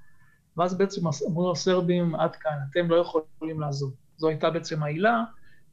ואז 0.58 0.78
בעצם 0.78 1.02
אמרו 1.28 1.52
הסרבים, 1.52 2.16
עד 2.16 2.36
כאן, 2.36 2.58
אתם 2.72 2.90
לא 2.90 2.96
יכולים 2.96 3.60
לעזוב. 3.60 3.94
זו 4.18 4.28
הייתה 4.28 4.50
בעצם 4.50 4.84
העילה. 4.84 5.24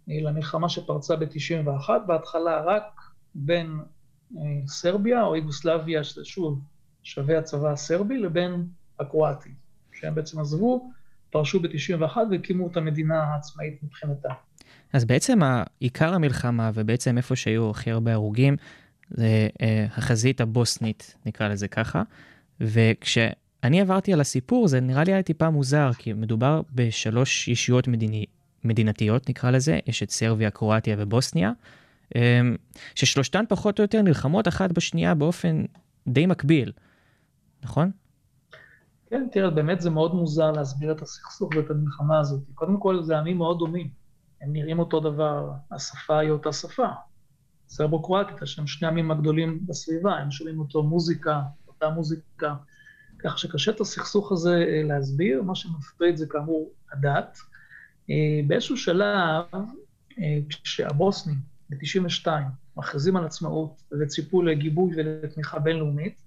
למלחמה 0.09 0.69
שפרצה 0.69 1.17
ב-91, 1.17 1.91
בהתחלה 2.07 2.61
רק 2.61 3.01
בין 3.35 3.81
אה, 4.37 4.43
סרביה 4.67 5.23
או 5.23 5.37
יוגוסלביה, 5.37 6.05
שוב 6.05 6.61
שווה 7.03 7.39
הצבא 7.39 7.73
הסרבי, 7.73 8.19
לבין 8.19 8.67
הקרואטים, 9.01 9.55
שהם 9.93 10.15
בעצם 10.15 10.41
עזבו, 10.41 10.91
פרשו 11.31 11.61
ב-91 11.61 12.17
והקימו 12.31 12.67
את 12.67 12.77
המדינה 12.77 13.25
העצמאית 13.25 13.83
מבחינתה. 13.83 14.33
אז 14.93 15.05
בעצם 15.05 15.41
עיקר 15.81 16.15
המלחמה 16.15 16.71
ובעצם 16.75 17.17
איפה 17.17 17.37
שהיו 17.37 17.71
הכי 17.71 17.91
הרבה 17.91 18.13
הרוגים, 18.13 18.57
זה 19.11 19.49
אה, 19.63 19.87
החזית 19.97 20.41
הבוסנית, 20.41 21.17
נקרא 21.27 21.49
לזה 21.49 21.69
ככה, 21.69 22.03
וכשאני 22.61 23.81
עברתי 23.81 24.13
על 24.13 24.21
הסיפור 24.21 24.69
זה 24.69 24.81
נראה 24.81 25.05
לי 25.05 25.13
היה 25.13 25.23
טיפה 25.23 25.51
מוזר, 25.51 25.91
כי 25.99 26.13
מדובר 26.13 26.61
בשלוש 26.73 27.49
ישויות 27.49 27.89
מדיני, 27.89 28.25
מדינתיות 28.65 29.29
נקרא 29.29 29.51
לזה, 29.51 29.79
יש 29.87 30.03
את 30.03 30.11
סרביה, 30.11 30.51
קרואטיה 30.51 30.97
ובוסניה, 30.99 31.53
אמ, 32.15 32.57
ששלושתן 32.95 33.45
פחות 33.49 33.79
או 33.79 33.85
יותר 33.85 34.03
נלחמות 34.03 34.49
אחת 34.49 34.73
בשנייה 34.73 35.15
באופן 35.15 35.65
די 36.09 36.27
מקביל. 36.27 36.73
נכון? 37.63 37.91
כן, 39.11 39.27
תראה, 39.33 39.51
באמת 39.51 39.81
זה 39.81 39.91
מאוד 39.91 40.15
מוזר 40.15 40.53
להסביר 40.53 40.93
את 40.93 41.03
הסכסוך 41.03 41.51
ואת 41.57 41.71
המלחמה 41.71 42.21
הזאת. 42.21 42.41
קודם 42.55 42.81
כל, 42.81 43.03
זה 43.03 43.19
עמים 43.19 43.39
מאוד 43.39 43.59
דומים. 43.59 43.89
הם 44.43 44.53
נראים 44.53 44.79
אותו 44.79 45.01
דבר, 45.01 45.51
השפה 45.73 46.19
היא 46.19 46.31
אותה 46.31 46.53
שפה. 46.53 46.87
סרבו-קרואטית, 47.69 48.43
יש 48.43 48.55
שם 48.55 48.67
שני 48.67 48.89
עמים 48.89 49.11
הגדולים 49.11 49.67
בסביבה, 49.67 50.13
הם 50.13 50.31
שומעים 50.31 50.59
אותו 50.61 50.83
מוזיקה, 50.83 51.41
אותה 51.69 51.91
מוזיקה. 51.91 52.55
כך 53.19 53.39
שקשה 53.39 53.71
את 53.71 53.81
הסכסוך 53.81 54.33
הזה 54.33 54.65
אה, 54.69 54.83
להסביר, 54.85 55.43
מה 55.43 55.55
שמפריד 55.55 56.17
זה 56.17 56.27
כאמור 56.27 56.71
הדת. 56.93 57.39
אה, 58.11 58.41
באיזשהו 58.47 58.77
שלב, 58.77 59.45
אה, 60.19 60.39
כשהבוסנים, 60.65 61.37
ב-92, 61.71 62.27
מכריזים 62.77 63.17
על 63.17 63.25
עצמאות 63.25 63.83
וציפו 64.01 64.43
לגיבוי 64.43 64.93
ולתמיכה 64.97 65.59
בינלאומית, 65.59 66.23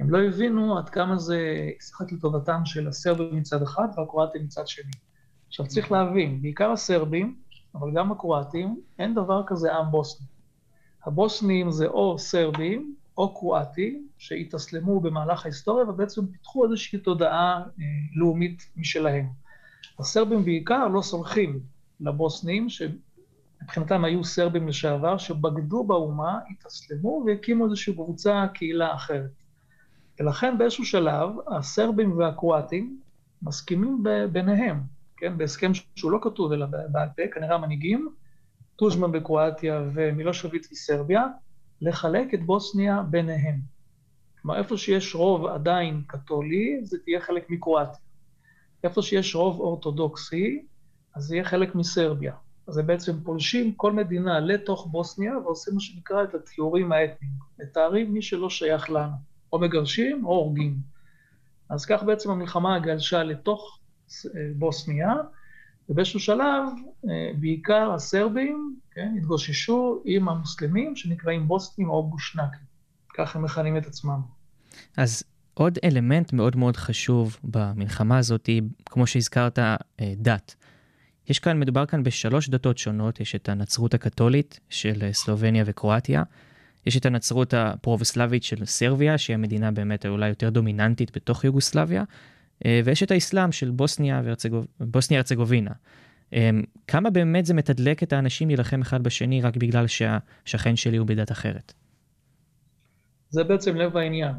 הם 0.00 0.10
לא 0.10 0.22
הבינו 0.22 0.78
עד 0.78 0.88
כמה 0.88 1.18
זה 1.18 1.38
ישחק 1.78 2.12
לטובתם 2.12 2.60
של 2.64 2.88
הסרבים 2.88 3.36
מצד 3.36 3.62
אחד 3.62 3.88
והקרואטים 3.96 4.44
מצד 4.44 4.68
שני. 4.68 4.92
עכשיו 5.48 5.66
צריך 5.66 5.92
להבין, 5.92 6.42
בעיקר 6.42 6.70
הסרבים, 6.70 7.36
אבל 7.74 7.90
גם 7.94 8.12
הקרואטים, 8.12 8.80
אין 8.98 9.14
דבר 9.14 9.42
כזה 9.46 9.74
עם 9.74 9.90
בוסני. 9.90 10.26
הבוסנים 11.06 11.70
זה 11.70 11.86
או 11.86 12.18
סרבים 12.18 12.94
או 13.16 13.34
קרואטים, 13.34 14.08
שהתאסלמו 14.18 15.00
במהלך 15.00 15.44
ההיסטוריה 15.44 15.90
ובעצם 15.90 16.26
פיתחו 16.26 16.64
איזושהי 16.64 16.98
תודעה 16.98 17.62
אה, 17.80 17.84
לאומית 18.14 18.62
משלהם. 18.76 19.26
הסרבים 19.98 20.44
בעיקר 20.44 20.88
לא 20.88 21.02
סולחים 21.02 21.60
לבוסנים, 22.00 22.66
שמבחינתם 22.68 24.04
היו 24.04 24.24
סרבים 24.24 24.68
לשעבר, 24.68 25.18
שבגדו 25.18 25.84
באומה, 25.84 26.38
התאסלמו 26.50 27.24
והקימו 27.26 27.64
איזושהי 27.64 27.94
קבוצה, 27.94 28.46
קהילה 28.54 28.94
אחרת. 28.94 29.30
ולכן 30.20 30.58
באיזשהו 30.58 30.84
שלב 30.84 31.30
הסרבים 31.46 32.18
והקרואטים 32.18 33.00
מסכימים 33.42 34.04
ביניהם, 34.32 34.80
כן, 35.16 35.38
בהסכם 35.38 35.72
שהוא 35.96 36.10
לא 36.10 36.18
כתוב 36.22 36.52
אלא 36.52 36.66
בעל 36.66 37.08
פה, 37.16 37.22
כנראה 37.34 37.54
המנהיגים, 37.54 38.08
טוז'מן 38.76 39.12
בקרואטיה 39.12 39.82
ומילושוויץ 39.94 40.70
בסרביה, 40.70 41.26
לחלק 41.80 42.34
את 42.34 42.42
בוסניה 42.42 43.02
ביניהם. 43.02 43.60
כלומר, 44.42 44.58
איפה 44.58 44.76
שיש 44.76 45.14
רוב 45.14 45.46
עדיין 45.46 46.02
קתולי, 46.06 46.80
זה 46.82 46.98
תהיה 47.04 47.20
חלק 47.20 47.50
מקרואטיה. 47.50 48.00
איפה 48.84 49.02
שיש 49.02 49.34
רוב 49.34 49.60
אורתודוקסי, 49.60 50.62
אז 51.14 51.24
זה 51.24 51.34
יהיה 51.34 51.44
חלק 51.44 51.74
מסרביה. 51.74 52.34
אז 52.66 52.74
זה 52.74 52.82
בעצם 52.82 53.20
פולשים 53.24 53.72
כל 53.72 53.92
מדינה 53.92 54.40
לתוך 54.40 54.86
בוסניה 54.90 55.38
ועושים 55.38 55.74
מה 55.74 55.80
שנקרא 55.80 56.22
את 56.24 56.34
התיאורים 56.34 56.92
האתניים. 56.92 57.34
מתארים 57.58 58.12
מי 58.12 58.22
שלא 58.22 58.50
שייך 58.50 58.90
לנו, 58.90 59.12
או 59.52 59.58
מגרשים 59.58 60.24
או 60.24 60.30
הורגים. 60.30 60.76
אז 61.68 61.84
כך 61.84 62.02
בעצם 62.02 62.30
המלחמה 62.30 62.78
גלשה 62.78 63.22
לתוך 63.22 63.78
בוסניה, 64.56 65.14
ובאיזשהו 65.88 66.20
שלב, 66.20 66.62
אה, 67.10 67.30
בעיקר 67.40 67.92
הסרבים, 67.94 68.76
כן, 68.90 69.14
התגוששו 69.16 70.02
עם 70.04 70.28
המוסלמים 70.28 70.96
שנקראים 70.96 71.48
בוסטים 71.48 71.90
או 71.90 72.02
בושנקים. 72.10 72.72
ככה 73.14 73.38
הם 73.38 73.44
מכנים 73.44 73.76
את 73.76 73.86
עצמם. 73.86 74.20
אז 74.96 75.24
עוד 75.54 75.78
אלמנט 75.84 76.32
מאוד 76.32 76.56
מאוד 76.56 76.76
חשוב 76.76 77.36
במלחמה 77.44 78.18
הזאת, 78.18 78.48
כמו 78.86 79.06
שהזכרת, 79.06 79.58
אה, 79.58 79.76
דת. 80.16 80.54
יש 81.28 81.38
כאן, 81.38 81.60
מדובר 81.60 81.86
כאן 81.86 82.02
בשלוש 82.02 82.48
דתות 82.48 82.78
שונות, 82.78 83.20
יש 83.20 83.34
את 83.34 83.48
הנצרות 83.48 83.94
הקתולית 83.94 84.60
של 84.70 84.98
אה, 85.02 85.12
סלובניה 85.12 85.64
וקרואטיה, 85.66 86.22
יש 86.86 86.96
את 86.96 87.06
הנצרות 87.06 87.54
הפרובוסלבית 87.54 88.42
של 88.42 88.64
סרביה, 88.64 89.18
שהיא 89.18 89.34
המדינה 89.34 89.70
באמת 89.70 90.06
אולי 90.06 90.28
יותר 90.28 90.50
דומיננטית 90.50 91.16
בתוך 91.16 91.44
יוגוסלביה, 91.44 92.04
אה, 92.66 92.80
ויש 92.84 93.02
את 93.02 93.10
האסלאם 93.10 93.52
של 93.52 93.70
בוסניה 93.70 94.22
והרצגובינה. 94.24 95.70
כמה 96.86 97.10
באמת 97.10 97.46
זה 97.46 97.54
מתדלק 97.54 98.02
את 98.02 98.12
האנשים 98.12 98.48
להילחם 98.48 98.80
אחד 98.80 99.02
בשני 99.02 99.40
רק 99.40 99.56
בגלל 99.56 99.86
שהשכן 99.86 100.76
שלי 100.76 100.96
הוא 100.96 101.06
בדת 101.06 101.32
אחרת? 101.32 101.72
זה 103.30 103.44
בעצם 103.44 103.76
לב 103.76 103.96
העניין. 103.96 104.32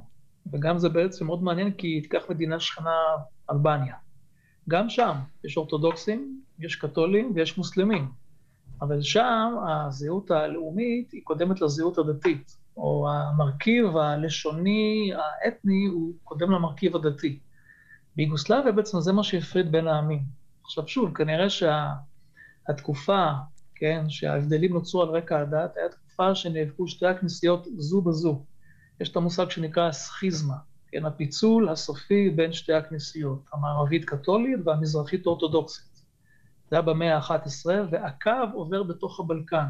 וגם 0.51 0.77
זה 0.77 0.89
בעצם 0.89 1.25
מאוד 1.25 1.43
מעניין 1.43 1.71
כי 1.71 2.01
תיקח 2.01 2.23
מדינה 2.29 2.59
שכנה 2.59 2.95
אלבניה. 3.51 3.95
גם 4.69 4.89
שם 4.89 5.13
יש 5.43 5.57
אורתודוקסים, 5.57 6.41
יש 6.59 6.75
קתולים 6.75 7.31
ויש 7.35 7.57
מוסלמים. 7.57 8.11
אבל 8.81 9.01
שם 9.01 9.55
הזהות 9.67 10.31
הלאומית 10.31 11.11
היא 11.11 11.21
קודמת 11.23 11.61
לזהות 11.61 11.97
הדתית, 11.97 12.57
או 12.77 13.09
המרכיב 13.09 13.97
הלשוני, 13.97 15.11
האתני, 15.15 15.85
הוא 15.85 16.13
קודם 16.23 16.51
למרכיב 16.51 16.95
הדתי. 16.95 17.39
ביוגוסלביה 18.15 18.71
בעצם 18.71 18.99
זה 18.99 19.13
מה 19.13 19.23
שהפריד 19.23 19.71
בין 19.71 19.87
העמים. 19.87 20.23
עכשיו 20.63 20.87
שוב, 20.87 21.13
כנראה 21.13 21.47
שהתקופה, 21.49 23.27
שה, 23.27 23.39
כן, 23.75 24.09
שההבדלים 24.09 24.73
נוצרו 24.73 25.01
על 25.01 25.09
רקע 25.09 25.39
הדת, 25.39 25.77
הייתה 25.77 25.95
תקופה 25.95 26.35
שנאבקו 26.35 26.87
שתי 26.87 27.05
הכנסיות 27.05 27.67
זו 27.77 28.01
בזו. 28.01 28.43
יש 28.99 29.09
את 29.09 29.15
המושג 29.15 29.49
שנקרא 29.49 29.91
סכיזמה, 29.91 30.55
כן, 30.87 31.05
הפיצול 31.05 31.69
הסופי 31.69 32.29
בין 32.29 32.53
שתי 32.53 32.73
הכנסיות, 32.73 33.45
המערבית 33.53 34.05
קתולית 34.05 34.59
והמזרחית 34.65 35.25
אורתודוקסית. 35.25 35.93
זה 36.69 36.75
היה 36.75 36.81
במאה 36.81 37.17
ה-11, 37.17 37.65
והקו 37.91 38.31
עובר 38.53 38.83
בתוך 38.83 39.19
הבלקן. 39.19 39.65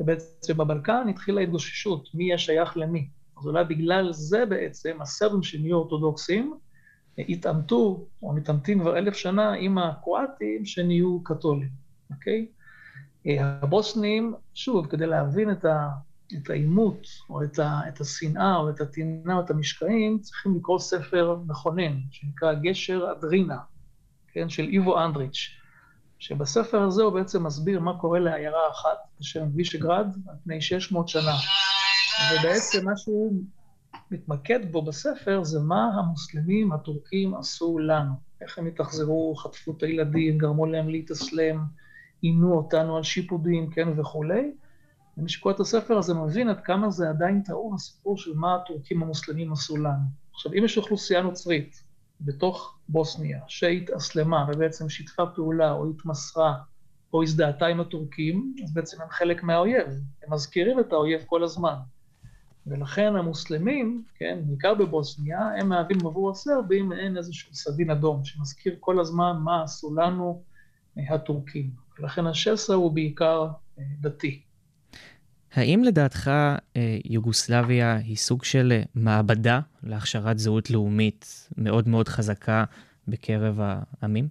ובעצם 0.00 0.56
בבלקן 0.56 1.08
התחילה 1.08 1.40
התגוששות, 1.40 2.08
מי 2.14 2.24
יהיה 2.24 2.38
שייך 2.38 2.76
למי. 2.76 3.08
אז 3.38 3.46
אולי 3.46 3.64
בגלל 3.64 4.12
זה 4.12 4.46
בעצם 4.46 4.98
הסרבים 5.00 5.42
שנהיו 5.42 5.76
אורתודוקסים, 5.76 6.54
התעמתו, 7.18 8.06
או 8.22 8.32
מתעמתים 8.32 8.80
כבר 8.80 8.98
אלף 8.98 9.14
שנה, 9.14 9.52
עם 9.52 9.78
הקרואטים 9.78 10.64
שנהיו 10.64 11.24
קתולים, 11.24 11.70
אוקיי? 12.10 12.46
הבוסנים, 13.26 14.34
שוב, 14.54 14.86
כדי 14.86 15.06
להבין 15.06 15.50
את, 15.50 15.64
ה, 15.64 15.88
את 16.34 16.50
העימות, 16.50 17.06
או 17.30 17.42
את, 17.42 17.58
ה, 17.58 17.80
את 17.88 18.00
השנאה, 18.00 18.56
או 18.56 18.70
את 18.70 18.80
הטינה, 18.80 19.34
או 19.36 19.40
את 19.40 19.50
המשקעים, 19.50 20.18
צריכים 20.18 20.56
לקרוא 20.56 20.78
ספר 20.78 21.36
מכונן, 21.46 21.98
שנקרא 22.10 22.54
גשר 22.54 23.12
אדרינה, 23.12 23.58
כן, 24.32 24.48
של 24.48 24.62
איבו 24.62 25.04
אנדריץ', 25.04 25.48
שבספר 26.18 26.82
הזה 26.82 27.02
הוא 27.02 27.12
בעצם 27.12 27.46
מסביר 27.46 27.80
מה 27.80 27.98
קורה 27.98 28.18
לעיירה 28.18 28.70
אחת, 28.70 28.98
בשם 29.20 29.46
וישגרד, 29.54 30.06
על 30.28 30.34
פני 30.44 30.60
600 30.60 31.08
שנה. 31.08 31.34
ובעצם 32.32 32.84
מה 32.84 32.96
שהוא 32.96 33.42
מתמקד 34.10 34.72
בו 34.72 34.82
בספר 34.82 35.44
זה 35.44 35.60
מה 35.60 35.90
המוסלמים 35.94 36.72
הטורקים 36.72 37.34
עשו 37.34 37.78
לנו. 37.78 38.12
איך 38.40 38.58
הם 38.58 38.66
התאכזרו, 38.66 39.34
חטפו 39.36 39.72
את 39.76 39.82
הילדים, 39.82 40.38
גרמו 40.38 40.66
להם 40.66 40.88
להתאסלם, 40.88 41.64
עינו 42.22 42.56
אותנו 42.56 42.96
על 42.96 43.02
שיפודים, 43.02 43.70
כן, 43.70 43.88
וכולי. 44.00 44.52
ומי 45.20 45.28
שקורא 45.28 45.54
את 45.54 45.60
הספר 45.60 45.98
הזה 45.98 46.14
מבין 46.14 46.48
עד 46.48 46.60
כמה 46.60 46.90
זה 46.90 47.08
עדיין 47.08 47.42
טעון 47.42 47.74
הסיפור 47.74 48.18
של 48.18 48.34
מה 48.34 48.54
הטורקים 48.54 49.02
המוסלמים 49.02 49.52
עשו 49.52 49.76
לנו. 49.76 50.04
עכשיו, 50.34 50.52
אם 50.52 50.64
יש 50.64 50.78
אוכלוסייה 50.78 51.22
נוצרית 51.22 51.82
בתוך 52.20 52.78
בוסניה 52.88 53.40
שהתאסלמה 53.48 54.46
ובעצם 54.48 54.88
שיתפה 54.88 55.26
פעולה 55.26 55.72
או 55.72 55.90
התמסרה 55.90 56.54
או 57.12 57.22
הזדהתה 57.22 57.66
עם 57.66 57.80
הטורקים, 57.80 58.54
אז 58.64 58.72
בעצם 58.74 59.02
הם 59.02 59.08
חלק 59.10 59.42
מהאויב. 59.42 59.86
הם 60.22 60.32
מזכירים 60.32 60.80
את 60.80 60.92
האויב 60.92 61.22
כל 61.26 61.44
הזמן. 61.44 61.74
ולכן 62.66 63.16
המוסלמים, 63.16 64.04
כן, 64.14 64.38
בעיקר 64.46 64.74
בבוסניה, 64.74 65.40
הם 65.58 65.68
מהווים 65.68 66.06
עבור 66.06 66.30
הסרבים 66.30 66.88
מעין 66.88 67.16
איזשהו 67.16 67.54
סדין 67.54 67.90
אדום, 67.90 68.24
שמזכיר 68.24 68.76
כל 68.80 69.00
הזמן 69.00 69.36
מה 69.44 69.62
עשו 69.62 69.94
לנו 69.94 70.42
אה, 70.98 71.14
הטורקים. 71.14 71.70
ולכן 71.98 72.26
השסע 72.26 72.74
הוא 72.74 72.92
בעיקר 72.92 73.48
אה, 73.78 73.84
דתי. 74.00 74.42
האם 75.52 75.84
לדעתך 75.84 76.30
אה, 76.76 76.98
יוגוסלביה 77.04 77.96
היא 77.96 78.16
סוג 78.16 78.44
של 78.44 78.82
מעבדה 78.94 79.60
להכשרת 79.82 80.38
זהות 80.38 80.70
לאומית 80.70 81.48
מאוד 81.56 81.88
מאוד 81.88 82.08
חזקה 82.08 82.64
בקרב 83.08 83.58
העמים? 83.60 84.28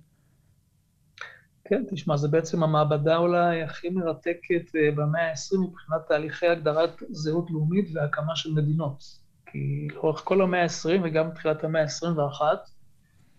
כן, 1.63 1.83
תשמע, 1.89 2.17
זה 2.17 2.27
בעצם 2.27 2.63
המעבדה 2.63 3.17
אולי 3.17 3.63
הכי 3.63 3.89
מרתקת 3.89 4.75
אה, 4.75 4.91
במאה 4.95 5.29
ה-20 5.29 5.57
מבחינת 5.57 6.01
תהליכי 6.07 6.47
הגדרת 6.47 7.03
זהות 7.09 7.51
לאומית 7.51 7.89
והקמה 7.93 8.35
של 8.35 8.53
מדינות. 8.53 9.03
כי 9.45 9.87
לאורך 9.93 10.21
כל 10.23 10.41
המאה 10.41 10.63
ה-20 10.63 11.01
וגם 11.03 11.29
בתחילת 11.29 11.63
המאה 11.63 11.81
ה-21, 11.81 12.41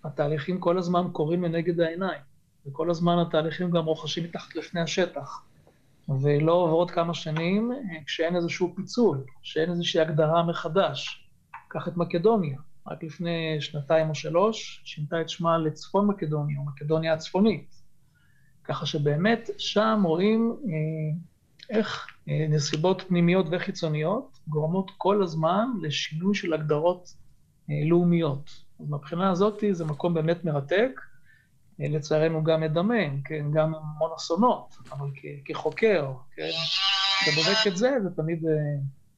התהליכים 0.04 0.60
כל 0.60 0.78
הזמן 0.78 1.02
קורים 1.12 1.44
לנגד 1.44 1.80
העיניים, 1.80 2.20
וכל 2.66 2.90
הזמן 2.90 3.18
התהליכים 3.18 3.70
גם 3.70 3.84
רוכשים 3.84 4.24
מתחת 4.24 4.56
לפני 4.56 4.80
השטח. 4.80 5.42
ולא 6.22 6.52
עוברות 6.52 6.90
כמה 6.90 7.14
שנים 7.14 7.72
אה, 7.72 8.04
כשאין 8.06 8.36
איזשהו 8.36 8.72
פיצול, 8.76 9.24
כשאין 9.42 9.70
איזושהי 9.70 10.00
הגדרה 10.00 10.42
מחדש. 10.42 11.26
קח 11.68 11.88
את 11.88 11.96
מקדוניה, 11.96 12.58
רק 12.86 13.02
לפני 13.02 13.60
שנתיים 13.60 14.08
או 14.08 14.14
שלוש, 14.14 14.82
שינתה 14.84 15.20
את 15.20 15.28
שמה 15.28 15.58
לצפון 15.58 16.06
מקדוניה, 16.06 16.58
או 16.58 16.64
מקדוניה 16.64 17.12
הצפונית. 17.12 17.74
ככה 18.64 18.86
שבאמת 18.86 19.50
שם 19.58 20.02
רואים 20.04 20.56
אה, 20.64 21.76
איך 21.76 22.06
אה, 22.28 22.46
נסיבות 22.48 23.02
פנימיות 23.08 23.46
וחיצוניות 23.50 24.38
גורמות 24.48 24.90
כל 24.98 25.22
הזמן 25.22 25.66
לשינוי 25.82 26.34
של 26.34 26.52
הגדרות 26.52 27.08
לאומיות. 27.88 28.50
אז 28.80 28.88
מהבחינה 28.88 29.30
הזאת 29.30 29.64
זה 29.70 29.84
מקום 29.84 30.14
באמת 30.14 30.44
מרתק, 30.44 31.00
לצערנו 31.88 32.44
גם 32.44 32.60
מדמם, 32.60 33.22
כן, 33.24 33.44
גם 33.52 33.72
המון 33.74 34.10
אסונות, 34.16 34.76
אבל 34.92 35.06
כחוקר, 35.44 36.12
כן, 36.36 36.50
שבודק 37.24 37.66
את 37.66 37.76
זה, 37.76 37.90
זה 38.02 38.10
תמיד 38.16 38.44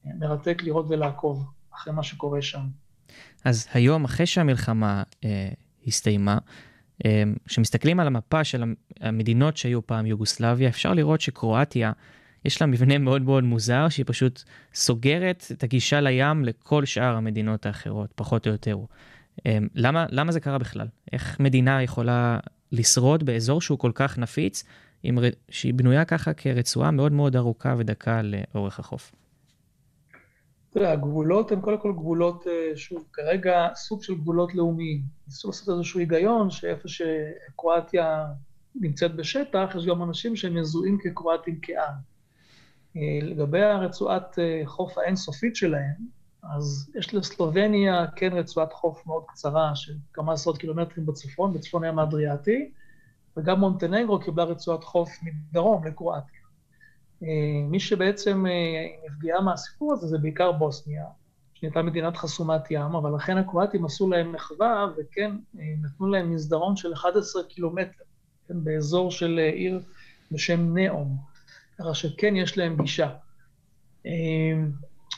מרתק 0.05 0.61
לראות 0.63 0.85
ולעקוב 0.89 1.45
אחרי 1.75 1.93
מה 1.93 2.03
שקורה 2.03 2.41
שם. 2.41 2.63
אז 3.45 3.67
היום, 3.73 4.03
אחרי 4.03 4.25
שהמלחמה 4.25 5.03
אה, 5.25 5.49
הסתיימה, 5.87 6.37
כשמסתכלים 7.45 7.99
על 7.99 8.07
המפה 8.07 8.43
של 8.43 8.63
המדינות 9.01 9.57
שהיו 9.57 9.87
פעם 9.87 10.05
יוגוסלביה, 10.05 10.69
אפשר 10.69 10.93
לראות 10.93 11.21
שקרואטיה, 11.21 11.91
יש 12.45 12.61
לה 12.61 12.67
מבנה 12.67 12.97
מאוד 12.97 13.21
מאוד 13.21 13.43
מוזר, 13.43 13.89
שהיא 13.89 14.05
פשוט 14.07 14.43
סוגרת 14.73 15.45
את 15.51 15.63
הגישה 15.63 16.01
לים 16.01 16.45
לכל 16.45 16.85
שאר 16.85 17.15
המדינות 17.15 17.65
האחרות, 17.65 18.11
פחות 18.15 18.47
או 18.47 18.51
יותר. 18.51 18.77
למה, 19.75 20.05
למה 20.09 20.31
זה 20.31 20.39
קרה 20.39 20.57
בכלל? 20.57 20.87
איך 21.13 21.39
מדינה 21.39 21.83
יכולה 21.83 22.39
לשרוד 22.71 23.23
באזור 23.23 23.61
שהוא 23.61 23.79
כל 23.79 23.91
כך 23.95 24.17
נפיץ, 24.17 24.63
עם, 25.03 25.17
שהיא 25.49 25.73
בנויה 25.73 26.05
ככה 26.05 26.33
כרצועה 26.33 26.91
מאוד 26.91 27.11
מאוד 27.11 27.35
ארוכה 27.35 27.75
ודקה 27.77 28.21
לאורך 28.21 28.79
החוף? 28.79 29.11
תראה, 30.69 30.91
הגבולות 30.91 31.51
הן 31.51 31.61
קודם 31.61 31.77
כל 31.77 31.93
גבולות, 31.93 32.47
אה, 32.47 32.77
שוב, 32.77 33.05
כרגע 33.13 33.67
סוג 33.75 34.03
של 34.03 34.15
גבולות 34.15 34.55
לאומיים. 34.55 35.01
ניסו 35.27 35.47
לעשות 35.47 35.69
איזשהו 35.69 35.99
היגיון, 35.99 36.49
שאיפה 36.49 36.87
שקרואטיה 36.87 38.25
נמצאת 38.75 39.15
בשטח, 39.15 39.73
יש 39.77 39.85
גם 39.85 40.03
אנשים 40.03 40.35
שהם 40.35 40.55
מזוהים 40.55 40.97
כקרואטים 41.03 41.59
כעם. 41.61 41.93
אה, 42.97 43.01
לגבי 43.21 43.61
הרצועת 43.61 44.39
אה, 44.39 44.61
חוף 44.65 44.97
האינסופית 44.97 45.55
שלהם, 45.55 46.22
אז 46.51 46.89
יש 46.95 47.13
לסלובניה 47.13 48.05
כן 48.15 48.33
רצועת 48.33 48.73
חוף 48.73 49.05
מאוד 49.07 49.23
קצרה, 49.27 49.75
של 49.75 49.93
כמה 50.13 50.33
עשרות 50.33 50.57
קילומטרים 50.57 51.05
בצפון, 51.05 51.53
בצפון 51.53 51.83
הים 51.83 51.99
האדריאטי, 51.99 52.71
וגם 53.37 53.59
מונטנגרו 53.59 54.19
קיבלה 54.19 54.43
רצועת 54.43 54.83
חוף 54.83 55.09
מדרום 55.23 55.85
לקרואטיה. 55.87 56.39
אה, 57.23 57.67
מי 57.69 57.79
שבעצם 57.79 58.45
אה, 58.45 59.07
נפגעה 59.09 59.41
מהסיפור 59.41 59.93
הזה 59.93 60.07
זה 60.07 60.17
בעיקר 60.17 60.51
בוסניה, 60.51 61.05
שנהייתה 61.53 61.81
מדינת 61.81 62.17
חסומת 62.17 62.71
ים, 62.71 62.95
אבל 62.95 63.15
לכן 63.15 63.37
הקרואטים 63.37 63.85
עשו 63.85 64.09
להם 64.09 64.31
מחווה 64.31 64.87
וכן 64.97 65.31
אה, 65.59 65.63
נתנו 65.81 66.07
להם 66.07 66.35
מסדרון 66.35 66.75
של 66.75 66.93
11 66.93 67.43
קילומטר, 67.43 68.03
כן, 68.47 68.63
באזור 68.63 69.11
של 69.11 69.39
עיר 69.53 69.81
בשם 70.31 70.77
נאום, 70.77 71.17
ככה 71.77 71.93
שכן 71.93 72.35
יש 72.35 72.57
להם 72.57 72.77
גישה. 72.81 73.09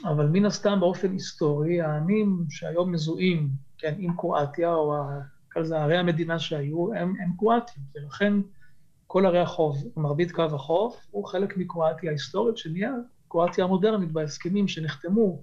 אבל 0.03 0.27
מן 0.27 0.45
הסתם 0.45 0.79
באופן 0.79 1.11
היסטורי, 1.11 1.81
העמים 1.81 2.45
שהיום 2.49 2.91
מזוהים, 2.91 3.49
כן, 3.77 3.93
עם 3.97 4.15
קרואטיה, 4.17 4.73
או 4.73 4.95
כזה 5.51 5.77
ערי 5.77 5.97
המדינה 5.97 6.39
שהיו, 6.39 6.93
הם, 6.93 7.13
הם 7.23 7.31
קרואטים, 7.37 7.83
ולכן 7.95 8.33
כל 9.07 9.25
ערי 9.25 9.39
החוף, 9.39 9.77
מרבית 9.97 10.31
קו 10.31 10.43
החוף, 10.43 11.07
הוא 11.11 11.25
חלק 11.25 11.57
מקרואטיה 11.57 12.09
ההיסטורית, 12.09 12.57
שנהיה 12.57 12.91
קרואטיה 13.27 13.63
המודרנית 13.63 14.11
בהסכמים 14.11 14.67
שנחתמו 14.67 15.41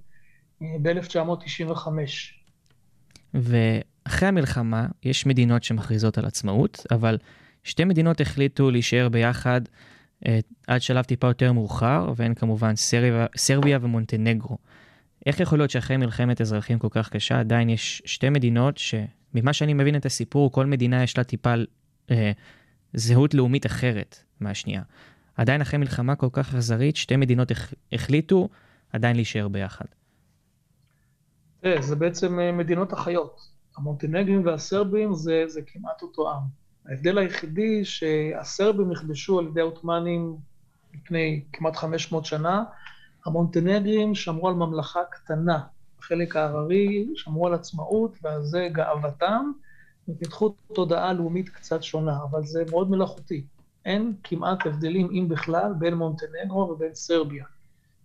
אה, 0.62 0.66
ב-1995. 0.82 1.88
ואחרי 3.34 4.28
המלחמה 4.28 4.86
יש 5.02 5.26
מדינות 5.26 5.64
שמכריזות 5.64 6.18
על 6.18 6.24
עצמאות, 6.24 6.86
אבל 6.90 7.18
שתי 7.64 7.84
מדינות 7.84 8.20
החליטו 8.20 8.70
להישאר 8.70 9.08
ביחד 9.08 9.60
עד 10.66 10.82
שלב 10.82 11.04
טיפה 11.04 11.26
יותר 11.26 11.52
מאוחר, 11.52 12.12
והן 12.16 12.35
כמובן 12.35 12.76
סרביה, 12.76 13.26
סרביה 13.37 13.78
ומונטנגרו. 13.82 14.58
איך 15.26 15.40
יכול 15.40 15.58
להיות 15.58 15.70
שאחרי 15.70 15.96
מלחמת 15.96 16.40
אזרחים 16.40 16.78
כל 16.78 16.88
כך 16.90 17.08
קשה, 17.08 17.40
עדיין 17.40 17.70
יש 17.70 18.02
שתי 18.04 18.30
מדינות 18.30 18.78
שממה 18.78 19.52
שאני 19.52 19.74
מבין 19.74 19.96
את 19.96 20.06
הסיפור, 20.06 20.52
כל 20.52 20.66
מדינה 20.66 21.02
יש 21.02 21.18
לה 21.18 21.24
טיפה 21.24 21.54
אה, 22.11 22.32
זהות 22.94 23.35
לאומית 23.35 23.66
אחרת 23.66 24.22
מהשנייה. 24.40 24.82
עדיין 25.37 25.61
אחרי 25.61 25.78
מלחמה 25.78 26.16
כל 26.16 26.28
כך 26.32 26.54
אכזרית, 26.54 26.96
שתי 26.96 27.16
מדינות 27.16 27.52
החליטו 27.92 28.48
עדיין 28.92 29.16
להישאר 29.16 29.48
ביחד. 29.48 29.85
זה 31.80 31.96
בעצם 31.96 32.40
אה, 32.40 32.52
מדינות 32.52 32.94
אחיות. 32.94 33.52
המונטנגרים 33.76 34.46
והסרבים 34.46 35.14
זה, 35.14 35.44
זה 35.46 35.61
כמעט 35.66 36.02
אותו 36.02 36.30
עם. 36.30 36.62
ההבדל 36.88 37.18
היחידי 37.18 37.84
שהסרבים 37.84 38.90
נכבשו 38.90 39.38
על 39.38 39.46
ידי 39.46 39.60
העות'מאנים 39.60 40.36
לפני 40.94 41.42
כמעט 41.52 41.76
500 41.76 42.24
שנה, 42.24 42.64
המונטנגרים 43.26 44.14
שמרו 44.14 44.48
על 44.48 44.54
ממלכה 44.54 45.00
קטנה. 45.10 45.60
החלק 45.98 46.36
ההררי 46.36 47.06
שמרו 47.14 47.46
על 47.46 47.54
עצמאות, 47.54 48.18
ועל 48.22 48.42
זה 48.42 48.68
גאוותם. 48.72 49.50
ופיתחו 50.08 50.54
תודעה 50.74 51.12
לאומית 51.12 51.48
קצת 51.48 51.82
שונה, 51.82 52.18
אבל 52.30 52.44
זה 52.44 52.64
מאוד 52.70 52.90
מלאכותי. 52.90 53.44
אין 53.84 54.12
כמעט 54.24 54.66
הבדלים, 54.66 55.08
אם 55.10 55.28
בכלל, 55.28 55.72
בין 55.78 55.94
מונטנגרו 55.94 56.60
ובין 56.60 56.94
סרביה. 56.94 57.44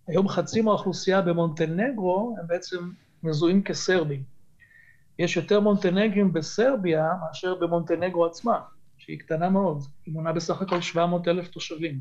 היום 0.06 0.28
חצי 0.28 0.60
מהאוכלוסייה 0.60 1.22
במונטנגרו 1.22 2.36
הם 2.40 2.46
בעצם 2.46 2.90
מזוהים 3.22 3.62
כסרבים. 3.62 4.22
יש 5.18 5.36
יותר 5.36 5.60
מונטנגרים 5.60 6.32
בסרביה 6.32 7.12
מאשר 7.20 7.54
במונטנגרו 7.54 8.26
עצמה, 8.26 8.60
שהיא 8.98 9.18
קטנה 9.18 9.50
מאוד, 9.50 9.82
היא 10.06 10.14
מונה 10.14 10.32
בסך 10.32 10.62
הכל 10.62 10.80
700 10.80 11.28
אלף 11.28 11.48
תושבים. 11.48 12.00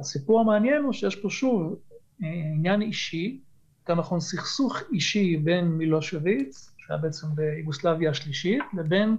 הסיפור 0.00 0.40
המעניין 0.40 0.82
הוא 0.82 0.92
שיש 0.92 1.16
פה 1.16 1.30
שוב 1.30 1.76
אה, 2.22 2.28
עניין 2.54 2.82
אישי, 2.82 3.40
יותר 3.80 3.94
נכון 3.94 4.20
סכסוך 4.20 4.76
אישי 4.92 5.36
בין 5.36 5.64
מילושוויץ 5.64 6.74
שהיה 6.78 6.98
בעצם 6.98 7.26
ביוגוסלביה 7.34 8.10
השלישית, 8.10 8.62
לבין 8.78 9.16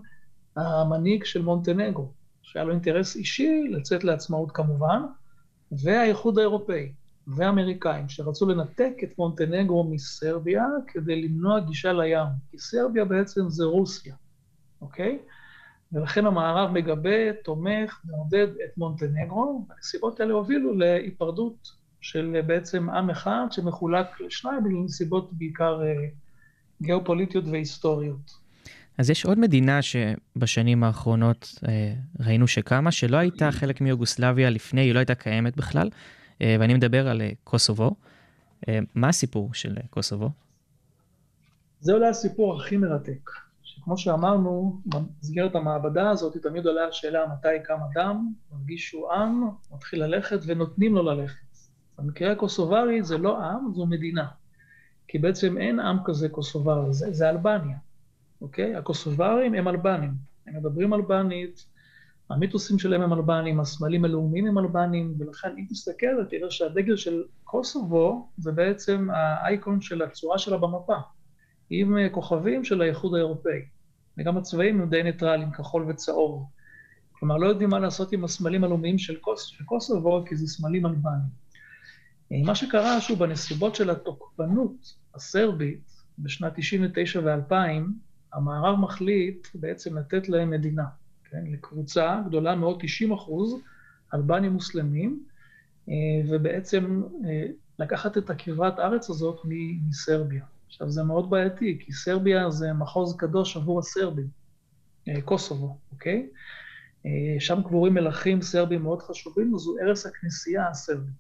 המנהיג 0.56 1.24
של 1.24 1.42
מונטנגרו, 1.42 2.12
שהיה 2.42 2.66
לו 2.66 2.72
אינטרס 2.72 3.16
אישי 3.16 3.64
לצאת 3.72 4.04
לעצמאות 4.04 4.52
כמובן, 4.52 5.02
והאיחוד 5.72 6.38
האירופאי 6.38 6.94
והאמריקאים, 7.36 8.10
שרצו 8.10 8.50
לנתק 8.50 8.94
את 9.04 9.18
מונטנגרו 9.18 9.84
מסרביה 9.84 10.66
כדי 10.88 11.22
למנוע 11.22 11.60
גישה 11.60 11.94
לים, 11.94 12.28
כי 12.52 12.58
סרביה 12.58 13.06
בעצם 13.06 13.50
זה 13.50 13.64
רוסיה, 13.64 14.16
אוקיי? 14.82 15.20
ולכן 15.92 16.26
המערב 16.26 16.72
מגבה, 16.72 17.34
תומך, 17.44 18.02
מעודד 18.06 18.48
את 18.48 18.78
מונטנגרו, 18.78 19.66
והנסיבות 19.70 20.20
האלה 20.20 20.34
הובילו 20.34 20.74
להיפרדות 20.78 21.72
של 22.02 22.42
בעצם 22.48 22.90
עם 22.90 23.10
אחד 23.10 23.46
שמחולק 23.52 24.22
לשניים 24.22 24.64
בגלל 24.64 24.80
נסיבות 24.86 25.34
בעיקר 25.34 25.82
אה, 25.84 25.94
גיאופוליטיות 26.82 27.46
והיסטוריות. 27.46 28.42
אז 28.98 29.10
יש 29.10 29.26
עוד 29.26 29.40
מדינה 29.40 29.80
שבשנים 29.82 30.84
האחרונות 30.84 31.60
אה, 31.68 31.94
ראינו 32.20 32.48
שקמה, 32.48 32.92
שלא 32.92 33.18
הייתה 33.18 33.52
חלק 33.52 33.82
מיוגוסלביה 33.82 34.50
לפני, 34.50 34.82
היא 34.82 34.94
לא 34.94 35.00
הייתה 35.00 35.16
קיימת 35.16 35.58
בכלל, 35.58 35.88
אה, 35.88 36.21
ואני 36.60 36.74
מדבר 36.74 37.08
על 37.08 37.22
אה, 37.22 37.30
קוסובו. 37.44 37.96
אה, 38.68 38.80
מה 38.96 39.10
הסיפור 39.10 39.54
של 39.54 39.78
אה, 39.78 39.88
קוסובו? 39.90 40.30
זה 41.80 41.94
אולי 41.94 42.08
הסיפור 42.08 42.62
הכי 42.62 42.78
מרתק. 42.78 43.30
שכמו 43.64 43.98
שאמרנו, 43.98 44.82
במסגרת 44.86 45.56
המעבדה 45.56 46.10
הזאת 46.10 46.38
תמיד 46.38 46.66
עולה 46.66 46.88
השאלה 46.88 47.26
מתי 47.34 47.64
קם 47.64 47.78
אדם, 47.92 48.34
מרגיש 48.52 48.90
שהוא 48.90 49.12
עם, 49.12 49.50
מתחיל 49.74 50.04
ללכת 50.04 50.40
ונותנים 50.46 50.96
לו 50.96 51.04
ללכת. 51.04 51.46
במקרה 51.98 52.32
הקוסוברי 52.32 53.04
זה 53.04 53.18
לא 53.18 53.44
עם, 53.44 53.74
זו 53.74 53.86
מדינה. 53.86 54.28
כי 55.08 55.18
בעצם 55.18 55.58
אין 55.58 55.80
עם 55.80 55.98
כזה 56.06 56.30
קוסובר, 56.30 56.92
זה, 56.92 57.12
זה 57.12 57.30
אלבניה, 57.30 57.78
אוקיי? 58.42 58.76
הקוסוברים 58.76 59.54
הם 59.54 59.68
אלבנים, 59.68 60.14
הם 60.48 60.56
מדברים 60.56 60.94
אלבנית, 60.94 61.66
המיתוסים 62.34 62.80
שלהם 62.80 63.02
הם 63.02 63.14
אלבנים, 63.14 63.60
הסמלים 63.60 64.06
הלאומיים 64.06 64.48
הם 64.48 64.58
אלבנים, 64.58 65.14
ולכן 65.20 65.50
אם 65.58 65.66
תסתכל, 65.70 66.26
תראה 66.30 66.52
שהדגל 66.52 66.96
של 66.96 67.24
קוסובו 67.44 68.30
זה 68.38 68.52
בעצם 68.52 69.08
האייקון 69.14 69.82
של 69.82 70.02
הצורה 70.02 70.38
שלה 70.38 70.58
במפה, 70.58 70.96
עם 71.70 71.98
כוכבים 72.12 72.64
של 72.64 72.82
האיחוד 72.82 73.16
האירופאי, 73.16 73.60
וגם 74.18 74.38
הצבעים 74.38 74.82
הם 74.82 74.90
די 74.90 75.04
ניטרליים, 75.04 75.52
כחול 75.52 75.86
וצהוב. 75.90 76.46
כלומר, 77.12 77.38
לא 77.38 77.48
יודעים 77.48 77.70
מה 77.70 77.80
לעשות 77.80 78.12
עם 78.12 78.24
הסמלים 78.24 78.64
הלאומיים 78.64 78.98
של, 78.98 79.16
קוס, 79.16 79.46
של 79.46 79.64
קוסובו, 79.64 80.24
כי 80.26 80.36
זה 80.36 80.48
סמלים 80.48 80.86
אלבניים. 80.86 81.42
מה 82.46 82.56
שקרה, 82.56 83.02
שוב, 83.02 83.20
בנסיבות 83.20 83.76
של 83.76 83.90
התוקפנות 83.90 84.96
הסרבית 85.16 85.92
בשנת 86.20 86.54
99 86.56 87.20
ו-2000, 87.20 87.54
המערב 88.34 88.80
מחליט 88.80 89.48
בעצם 89.56 89.98
לתת 89.98 90.30
להם 90.30 90.50
מדינה, 90.50 90.84
כן? 91.32 91.44
לקבוצה 91.52 92.22
גדולה 92.26 92.56
מאוד, 92.56 92.78
90 92.82 93.12
אחוז, 93.12 93.62
אלבנים 94.14 94.52
מוסלמים, 94.52 95.24
אה, 95.90 95.94
ובעצם 96.30 97.04
אה, 97.26 97.46
לקחת 97.80 98.18
את 98.18 98.30
הקרבת 98.30 98.80
הארץ 98.80 99.10
הזאת 99.10 99.40
מסרביה. 99.46 100.44
עכשיו, 100.68 100.90
זה 100.90 101.04
מאוד 101.04 101.30
בעייתי, 101.30 101.80
כי 101.86 101.94
סרביה 101.94 102.50
זה 102.50 102.74
מחוז 102.74 103.18
קדוש 103.18 103.58
עבור 103.58 103.80
הסרבים, 103.80 104.28
אה, 105.08 105.22
קוסובו, 105.22 105.78
אוקיי? 105.92 106.28
שם 107.40 107.62
קבורים 107.64 107.94
מלכים 107.94 108.42
סרבים 108.42 108.82
מאוד 108.84 109.02
חשובים, 109.02 109.54
וזו 109.54 109.76
ערש 109.82 110.06
הכנסייה 110.06 110.68
הסרבית. 110.68 111.16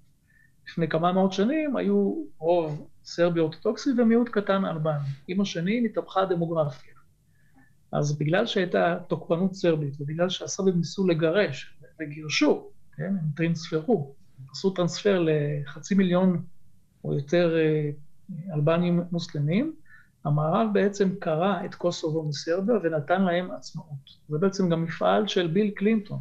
לפני 0.67 0.88
כמה 0.89 1.12
מאות 1.12 1.34
שנים 1.34 1.78
היו 1.78 2.24
רוב 2.38 2.88
סרבי 3.04 3.39
אורתודוקסי 3.39 3.89
ומיעוט 3.97 4.30
קטן 4.30 4.65
אלבני. 4.65 5.08
עם 5.28 5.41
השנים 5.41 5.86
התהפכה 5.86 6.21
הדמוגרפיה. 6.21 6.93
אז 7.91 8.17
בגלל 8.17 8.45
שהייתה 8.45 8.97
תוקפנות 9.08 9.54
סרבית, 9.54 10.01
ובגלל 10.01 10.30
שהסרבים 10.30 10.77
ניסו 10.77 11.08
לגרש, 11.08 11.77
וגירשו, 11.99 12.67
כן, 12.95 13.04
הם 13.04 13.30
טרנספרו, 13.36 14.13
עשו 14.51 14.69
טרנספר 14.69 15.25
לחצי 15.25 15.95
מיליון 15.95 16.43
או 17.04 17.13
יותר 17.13 17.58
אה, 17.58 17.91
אלבנים 18.54 19.04
מוסלמים, 19.12 19.75
המערב 20.25 20.67
בעצם 20.73 21.15
קרע 21.19 21.65
את 21.65 21.75
קוסובו 21.75 22.23
מסרביה 22.23 22.75
ונתן 22.84 23.21
להם 23.21 23.51
עצמאות. 23.51 24.21
זה 24.30 24.38
בעצם 24.38 24.69
גם 24.69 24.84
מפעל 24.84 25.27
של 25.27 25.47
ביל 25.47 25.71
קלינטון, 25.71 26.19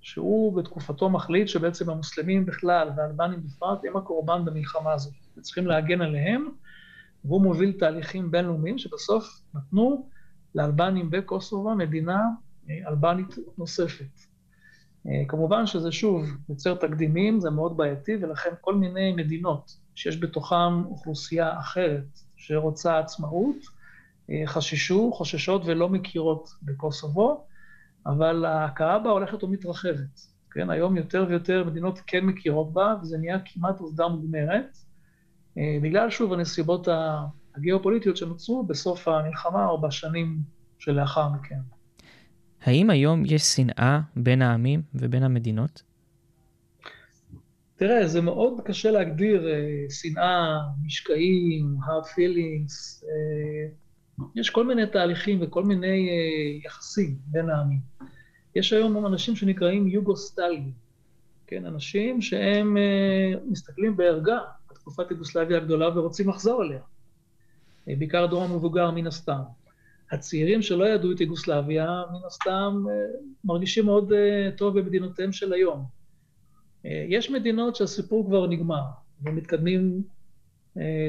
שהוא 0.00 0.56
בתקופתו 0.56 1.10
מחליט 1.10 1.48
שבעצם 1.48 1.90
המוסלמים 1.90 2.46
בכלל 2.46 2.90
והאלבנים 2.96 3.42
בפרט 3.42 3.78
הם 3.88 3.96
הקורבן 3.96 4.44
במלחמה 4.44 4.92
הזאת, 4.92 5.14
וצריכים 5.36 5.66
להגן 5.66 6.00
עליהם, 6.00 6.48
והוא 7.24 7.42
מוביל 7.42 7.72
תהליכים 7.72 8.30
בינלאומיים 8.30 8.78
שבסוף 8.78 9.42
נתנו 9.54 10.08
לאלבנים 10.54 11.10
בקוסובו 11.10 11.74
מדינה 11.74 12.20
אה, 12.70 12.88
אלבנית 12.88 13.34
נוספת. 13.58 14.20
אה, 15.06 15.22
כמובן 15.28 15.66
שזה 15.66 15.92
שוב 15.92 16.24
יוצר 16.48 16.74
תקדימים, 16.74 17.40
זה 17.40 17.50
מאוד 17.50 17.76
בעייתי, 17.76 18.16
ולכן 18.20 18.50
כל 18.60 18.74
מיני 18.74 19.12
מדינות 19.12 19.76
שיש 19.94 20.20
בתוכן 20.20 20.74
אוכלוסייה 20.84 21.58
אחרת 21.58 22.20
שרוצה 22.36 22.98
עצמאות, 22.98 23.56
אה, 24.30 24.42
חששו, 24.46 25.12
חוששות 25.12 25.62
ולא 25.64 25.88
מכירות 25.88 26.48
בקוסובו, 26.62 27.44
אבל 28.06 28.44
ההכרה 28.44 28.98
בה 28.98 29.10
הולכת 29.10 29.44
ומתרחבת. 29.44 30.32
כן, 30.50 30.70
היום 30.70 30.96
יותר 30.96 31.26
ויותר 31.28 31.64
מדינות 31.64 32.00
כן 32.06 32.24
מכירות 32.24 32.72
בה, 32.72 32.94
וזה 33.02 33.18
נהיה 33.18 33.38
כמעט 33.44 33.80
עובדה 33.80 34.08
מוגמרת, 34.08 34.78
בגלל, 35.82 36.10
שוב, 36.10 36.32
הנסיבות 36.32 36.88
הגיאופוליטיות 37.56 38.16
שנוצרו 38.16 38.66
בסוף 38.66 39.08
המלחמה 39.08 39.66
או 39.66 39.80
בשנים 39.80 40.38
שלאחר 40.78 41.28
מכן. 41.28 41.58
האם 42.62 42.90
היום 42.90 43.22
יש 43.26 43.42
שנאה 43.42 44.00
בין 44.16 44.42
העמים 44.42 44.82
ובין 44.94 45.22
המדינות? 45.22 45.82
תראה, 47.76 48.06
זה 48.06 48.20
מאוד 48.20 48.60
קשה 48.64 48.90
להגדיר 48.90 49.46
uh, 49.46 49.92
שנאה, 49.94 50.58
משקעים, 50.84 51.76
hard 51.80 52.06
feelings, 52.06 53.02
uh, 53.02 54.22
יש 54.36 54.50
כל 54.50 54.66
מיני 54.66 54.86
תהליכים 54.86 55.38
וכל 55.42 55.64
מיני 55.64 56.08
uh, 56.08 56.66
יחסים 56.66 57.16
בין 57.26 57.50
העמים. 57.50 57.80
יש 58.56 58.72
היום 58.72 59.06
אנשים 59.06 59.36
שנקראים 59.36 59.88
יוגוסטלגים, 59.88 60.72
כן, 61.46 61.66
אנשים 61.66 62.22
שהם 62.22 62.76
uh, 62.76 63.40
מסתכלים 63.50 63.96
בערגה 63.96 64.38
על 64.68 64.76
תקופת 64.76 65.10
יוגוסלביה 65.10 65.56
הגדולה 65.56 65.98
ורוצים 65.98 66.28
לחזור 66.28 66.62
אליה, 66.62 66.80
בעיקר 67.86 68.24
הדור 68.24 68.42
המבוגר 68.44 68.90
מן 68.90 69.06
הסתם. 69.06 69.40
הצעירים 70.10 70.62
שלא 70.62 70.84
ידעו 70.84 71.12
את 71.12 71.20
יוגוסלביה, 71.20 72.02
מן 72.12 72.20
הסתם 72.26 72.84
מרגישים 73.44 73.86
מאוד 73.86 74.12
טוב 74.56 74.78
במדינותיהם 74.78 75.32
של 75.32 75.52
היום. 75.52 75.84
יש 76.84 77.30
מדינות 77.30 77.76
שהסיפור 77.76 78.26
כבר 78.26 78.46
נגמר, 78.46 78.82
ומתקדמים 79.24 80.02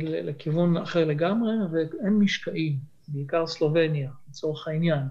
לכיוון 0.03 0.77
אחר 0.77 1.05
לגמרי, 1.05 1.51
ואין 1.71 2.13
משקעים, 2.13 2.77
בעיקר 3.07 3.47
סלובניה, 3.47 4.12
לצורך 4.29 4.67
העניין. 4.67 5.03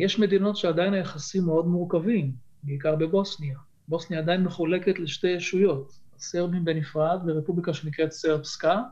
יש 0.00 0.18
מדינות 0.18 0.56
שעדיין 0.56 0.94
היחסים 0.94 1.44
מאוד 1.44 1.66
מורכבים, 1.66 2.32
בעיקר 2.62 2.96
בבוסניה. 2.96 3.58
בוסניה 3.88 4.20
עדיין 4.20 4.42
מחולקת 4.42 4.98
לשתי 4.98 5.28
ישויות, 5.28 5.92
הסרבים 6.16 6.64
בנפרד 6.64 7.20
ורפובליקה 7.26 7.74
שנקראת 7.74 8.12
סרבסקה, 8.12 8.82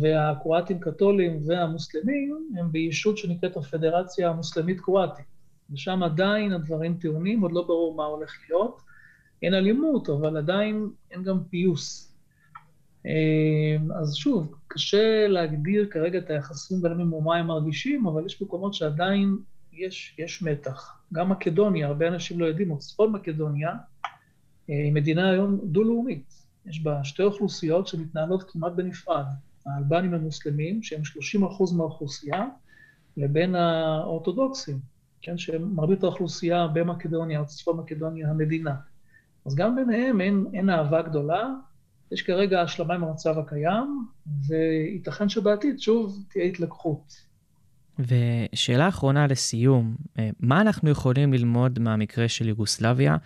והקרואטים 0.00 0.80
קתולים 0.80 1.40
והמוסלמים 1.46 2.48
הם 2.58 2.72
בישות 2.72 3.18
שנקראת 3.18 3.56
הפדרציה 3.56 4.30
המוסלמית 4.30 4.80
קרואטית. 4.80 5.24
ושם 5.70 6.02
עדיין 6.02 6.52
הדברים 6.52 6.96
טעונים, 7.00 7.40
עוד 7.40 7.52
לא 7.52 7.62
ברור 7.62 7.94
מה 7.96 8.04
הולך 8.04 8.32
להיות. 8.48 8.80
אין 9.42 9.54
אלימות, 9.54 10.08
אבל 10.08 10.36
עדיין 10.36 10.88
אין 11.10 11.22
גם 11.22 11.44
פיוס. 11.50 12.14
אמ, 13.06 13.92
אז 13.92 14.14
שוב, 14.14 14.54
קשה 14.66 15.28
להגדיר 15.28 15.88
כרגע 15.90 16.18
את 16.18 16.30
היחסים 16.30 16.82
ביניהם 16.82 17.12
ומה 17.12 17.36
הם 17.36 17.46
מרגישים, 17.46 18.06
אבל 18.06 18.26
יש 18.26 18.42
מקומות 18.42 18.74
שעדיין 18.74 19.36
יש, 19.72 20.14
יש 20.18 20.42
מתח. 20.42 20.98
גם 21.12 21.28
מקדוניה, 21.28 21.86
הרבה 21.86 22.08
אנשים 22.08 22.40
לא 22.40 22.46
יודעים, 22.46 22.70
או 22.70 22.78
צפון 22.78 23.12
מקדוניה, 23.12 23.70
אה, 23.70 24.74
היא 24.84 24.92
מדינה 24.92 25.30
היום 25.30 25.60
דו-לאומית. 25.64 26.34
יש 26.66 26.82
בה 26.82 27.04
שתי 27.04 27.22
אוכלוסיות 27.22 27.86
שמתנהלות 27.86 28.50
כמעט 28.50 28.72
בנפרד. 28.72 29.24
האלבנים 29.74 30.14
המוסלמים, 30.14 30.82
שהם 30.82 31.04
30 31.04 31.44
אחוז 31.44 31.72
מהאוכלוסייה, 31.76 32.44
לבין 33.16 33.54
האורתודוקסים, 33.54 34.78
כן, 35.22 35.38
שהם 35.38 35.74
מרבית 35.74 36.02
האוכלוסייה 36.02 36.66
במקדוניה, 36.66 37.40
או 37.40 37.46
צפון 37.46 37.76
מקדוניה, 37.76 38.30
המדינה. 38.30 38.74
אז 39.46 39.54
גם 39.54 39.76
ביניהם 39.76 40.20
אין, 40.20 40.46
אין 40.54 40.70
אהבה 40.70 41.02
גדולה, 41.02 41.48
יש 42.12 42.22
כרגע 42.22 42.62
השלמה 42.62 42.94
עם 42.94 43.04
המצב 43.04 43.38
הקיים, 43.38 44.06
וייתכן 44.48 45.28
שבעתיד 45.28 45.80
שוב 45.80 46.24
תהיה 46.30 46.44
התלקחות. 46.44 47.28
ושאלה 47.98 48.88
אחרונה 48.88 49.26
לסיום, 49.26 49.96
אה, 50.18 50.30
מה 50.40 50.60
אנחנו 50.60 50.90
יכולים 50.90 51.32
ללמוד 51.32 51.78
מהמקרה 51.78 52.28
של 52.28 52.48
יוגוסלביה, 52.48 53.16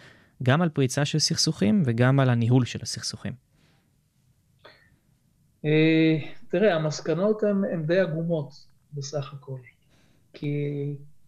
גם 0.43 0.63
על 0.63 0.69
פריצה 0.69 1.05
של 1.05 1.19
סכסוכים 1.19 1.83
וגם 1.87 2.21
על 2.21 2.31
הניהול 2.31 2.65
של 2.65 2.79
הסכסוכים? 2.83 3.52
אה, 5.65 6.19
תראה, 6.49 6.75
המסקנות 6.75 7.43
הן 7.43 7.87
די 7.87 7.99
עגומות 7.99 8.67
בסך 8.95 9.35
הכל, 9.35 9.59
כי 10.33 10.57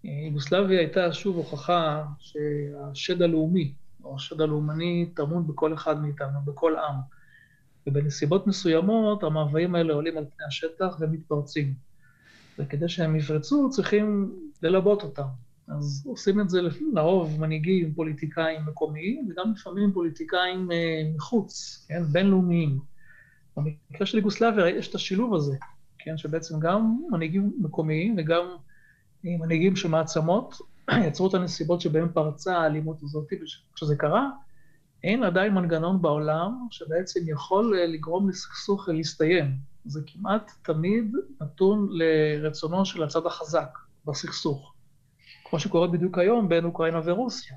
אה, 0.04 0.10
יוגוסלביה 0.10 0.78
הייתה 0.78 1.12
שוב 1.12 1.36
הוכחה 1.36 2.04
שהשד 2.18 3.22
הלאומי, 3.22 3.72
או 4.04 4.16
השד 4.16 4.40
הלאומני, 4.40 5.06
טמון 5.14 5.46
בכל 5.46 5.74
אחד 5.74 6.02
מאיתנו, 6.02 6.40
בכל 6.44 6.76
עם. 6.76 6.94
ובנסיבות 7.86 8.46
מסוימות 8.46 9.22
המאוויים 9.22 9.74
האלה 9.74 9.94
עולים 9.94 10.18
על 10.18 10.24
פני 10.36 10.46
השטח 10.46 10.96
ומתפרצים. 11.00 11.74
וכדי 12.58 12.88
שהם 12.88 13.16
יפרצו 13.16 13.70
צריכים 13.70 14.32
ללבות 14.62 15.02
אותם. 15.02 15.26
אז 15.68 16.04
עושים 16.06 16.40
את 16.40 16.50
זה 16.50 16.60
לרוב 16.92 17.40
מנהיגים, 17.40 17.94
פוליטיקאים 17.94 18.60
מקומיים, 18.66 19.28
וגם 19.30 19.52
לפעמים 19.52 19.92
פוליטיקאים 19.92 20.72
אה, 20.72 21.02
מחוץ, 21.16 21.84
כן, 21.88 22.02
בינלאומיים. 22.02 22.93
במקרה 23.56 24.06
של 24.06 24.18
יוגוסלביה 24.18 24.68
יש 24.68 24.88
את 24.88 24.94
השילוב 24.94 25.34
הזה, 25.34 25.56
כן, 25.98 26.16
שבעצם 26.16 26.60
גם 26.60 26.96
מנהיגים 27.10 27.52
מקומיים 27.58 28.14
וגם 28.18 28.56
מנהיגים 29.24 29.76
של 29.76 29.88
מעצמות 29.88 30.54
יצרו 31.06 31.28
את 31.28 31.34
הנסיבות 31.34 31.80
שבהן 31.80 32.08
פרצה 32.14 32.58
האלימות 32.58 33.02
הזאת, 33.02 33.26
וכשזה 33.72 33.96
קרה, 33.96 34.30
אין 35.04 35.24
עדיין 35.24 35.54
מנגנון 35.54 36.02
בעולם 36.02 36.66
שבעצם 36.70 37.20
יכול 37.26 37.78
אה, 37.78 37.86
לגרום 37.86 38.28
לסכסוך 38.28 38.88
להסתיים. 38.88 39.56
זה 39.84 40.00
כמעט 40.06 40.52
תמיד 40.62 41.12
נתון 41.40 41.88
לרצונו 41.90 42.84
של 42.84 43.02
הצד 43.02 43.26
החזק 43.26 43.78
בסכסוך, 44.06 44.74
כמו 45.44 45.58
שקורה 45.58 45.86
בדיוק 45.86 46.18
היום 46.18 46.48
בין 46.48 46.64
אוקראינה 46.64 47.00
ורוסיה. 47.04 47.56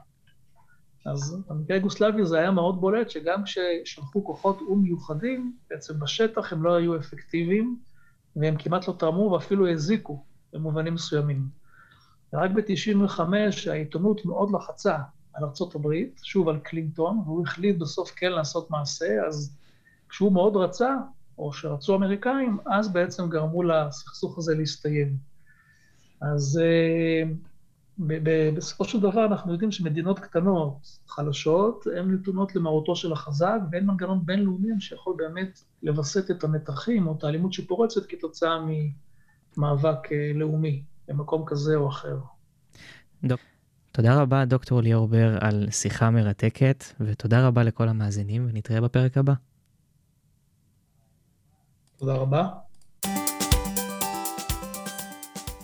אז 1.06 1.44
במקרה 1.50 1.78
יוגוסלביה 1.78 2.26
זה 2.26 2.40
היה 2.40 2.52
מאוד 2.52 2.82
בולט, 2.82 3.10
שגם 3.10 3.44
כששלחו 3.44 4.24
כוחות 4.26 4.62
או"ם 4.62 4.82
מיוחדים, 4.82 5.54
בעצם 5.70 6.00
בשטח 6.00 6.54
הם 6.54 6.64
לא 6.64 6.76
היו 6.76 6.98
אפקטיביים, 6.98 7.80
והם 8.36 8.56
כמעט 8.60 8.88
לא 8.88 8.94
תרמו 9.00 9.32
ואפילו 9.32 9.70
הזיקו 9.70 10.24
במובנים 10.54 10.94
מסוימים. 10.94 11.48
ורק 12.34 12.52
ב-95' 12.52 13.22
העיתונות 13.70 14.26
מאוד 14.26 14.52
לחצה 14.52 14.98
על 15.34 15.44
הברית, 15.76 16.20
שוב 16.24 16.50
על 16.50 16.60
קלינטון, 16.60 17.22
והוא 17.26 17.44
החליט 17.44 17.78
בסוף 17.78 18.12
כן 18.16 18.32
לעשות 18.32 18.72
מעשה, 18.72 19.26
אז 19.28 19.58
כשהוא 20.10 20.32
מאוד 20.32 20.56
רצה, 20.56 20.96
או 21.38 21.54
שרצו 21.54 21.94
האמריקאים, 21.94 22.58
אז 22.66 22.94
בעצם 22.94 23.30
גרמו 23.30 23.64
לסכסוך 23.64 24.38
הזה 24.38 24.56
להסתיים. 24.56 25.18
אז 26.22 26.62
אה, 26.64 27.30
בסופו 28.00 28.86
של 28.86 29.00
דבר 29.00 29.26
אנחנו 29.26 29.52
יודעים 29.52 29.72
שמדינות 29.72 30.20
קטנות, 30.20 31.00
חלשות, 31.08 31.88
הן 31.98 32.14
נתונות 32.14 32.56
למרותו 32.56 32.96
של 32.96 33.14
החזק, 33.14 33.60
ואין 33.72 33.86
מנגנון 33.86 34.26
בינלאומי 34.26 34.70
שיכול 34.80 35.16
באמת 35.18 35.60
לווסת 35.84 36.32
את 36.32 36.44
המתחים 36.44 37.08
או 37.08 37.16
את 37.18 37.24
האלימות 37.24 37.54
שפורצת 37.54 38.06
כתוצאה 38.10 38.58
ממאבק 39.58 40.12
אה, 40.12 40.32
לאומי 40.36 40.84
במקום 41.08 41.44
כזה 41.46 41.76
או 41.76 41.90
אחר. 41.90 42.18
דוק. 43.24 43.40
תודה 43.92 44.22
רבה, 44.22 44.46
דוקטור 44.46 44.82
ליאור 44.82 45.08
בר, 45.08 45.38
על 45.42 45.68
שיחה 45.72 46.10
מרתקת, 46.10 46.84
ותודה 47.00 47.48
רבה 47.48 47.64
לכל 47.64 47.90
המאזינים, 47.90 48.48
ונתראה 48.50 48.82
בפרק 48.82 49.18
הבא. 49.18 49.34
תודה 51.98 52.14
רבה. 52.14 52.67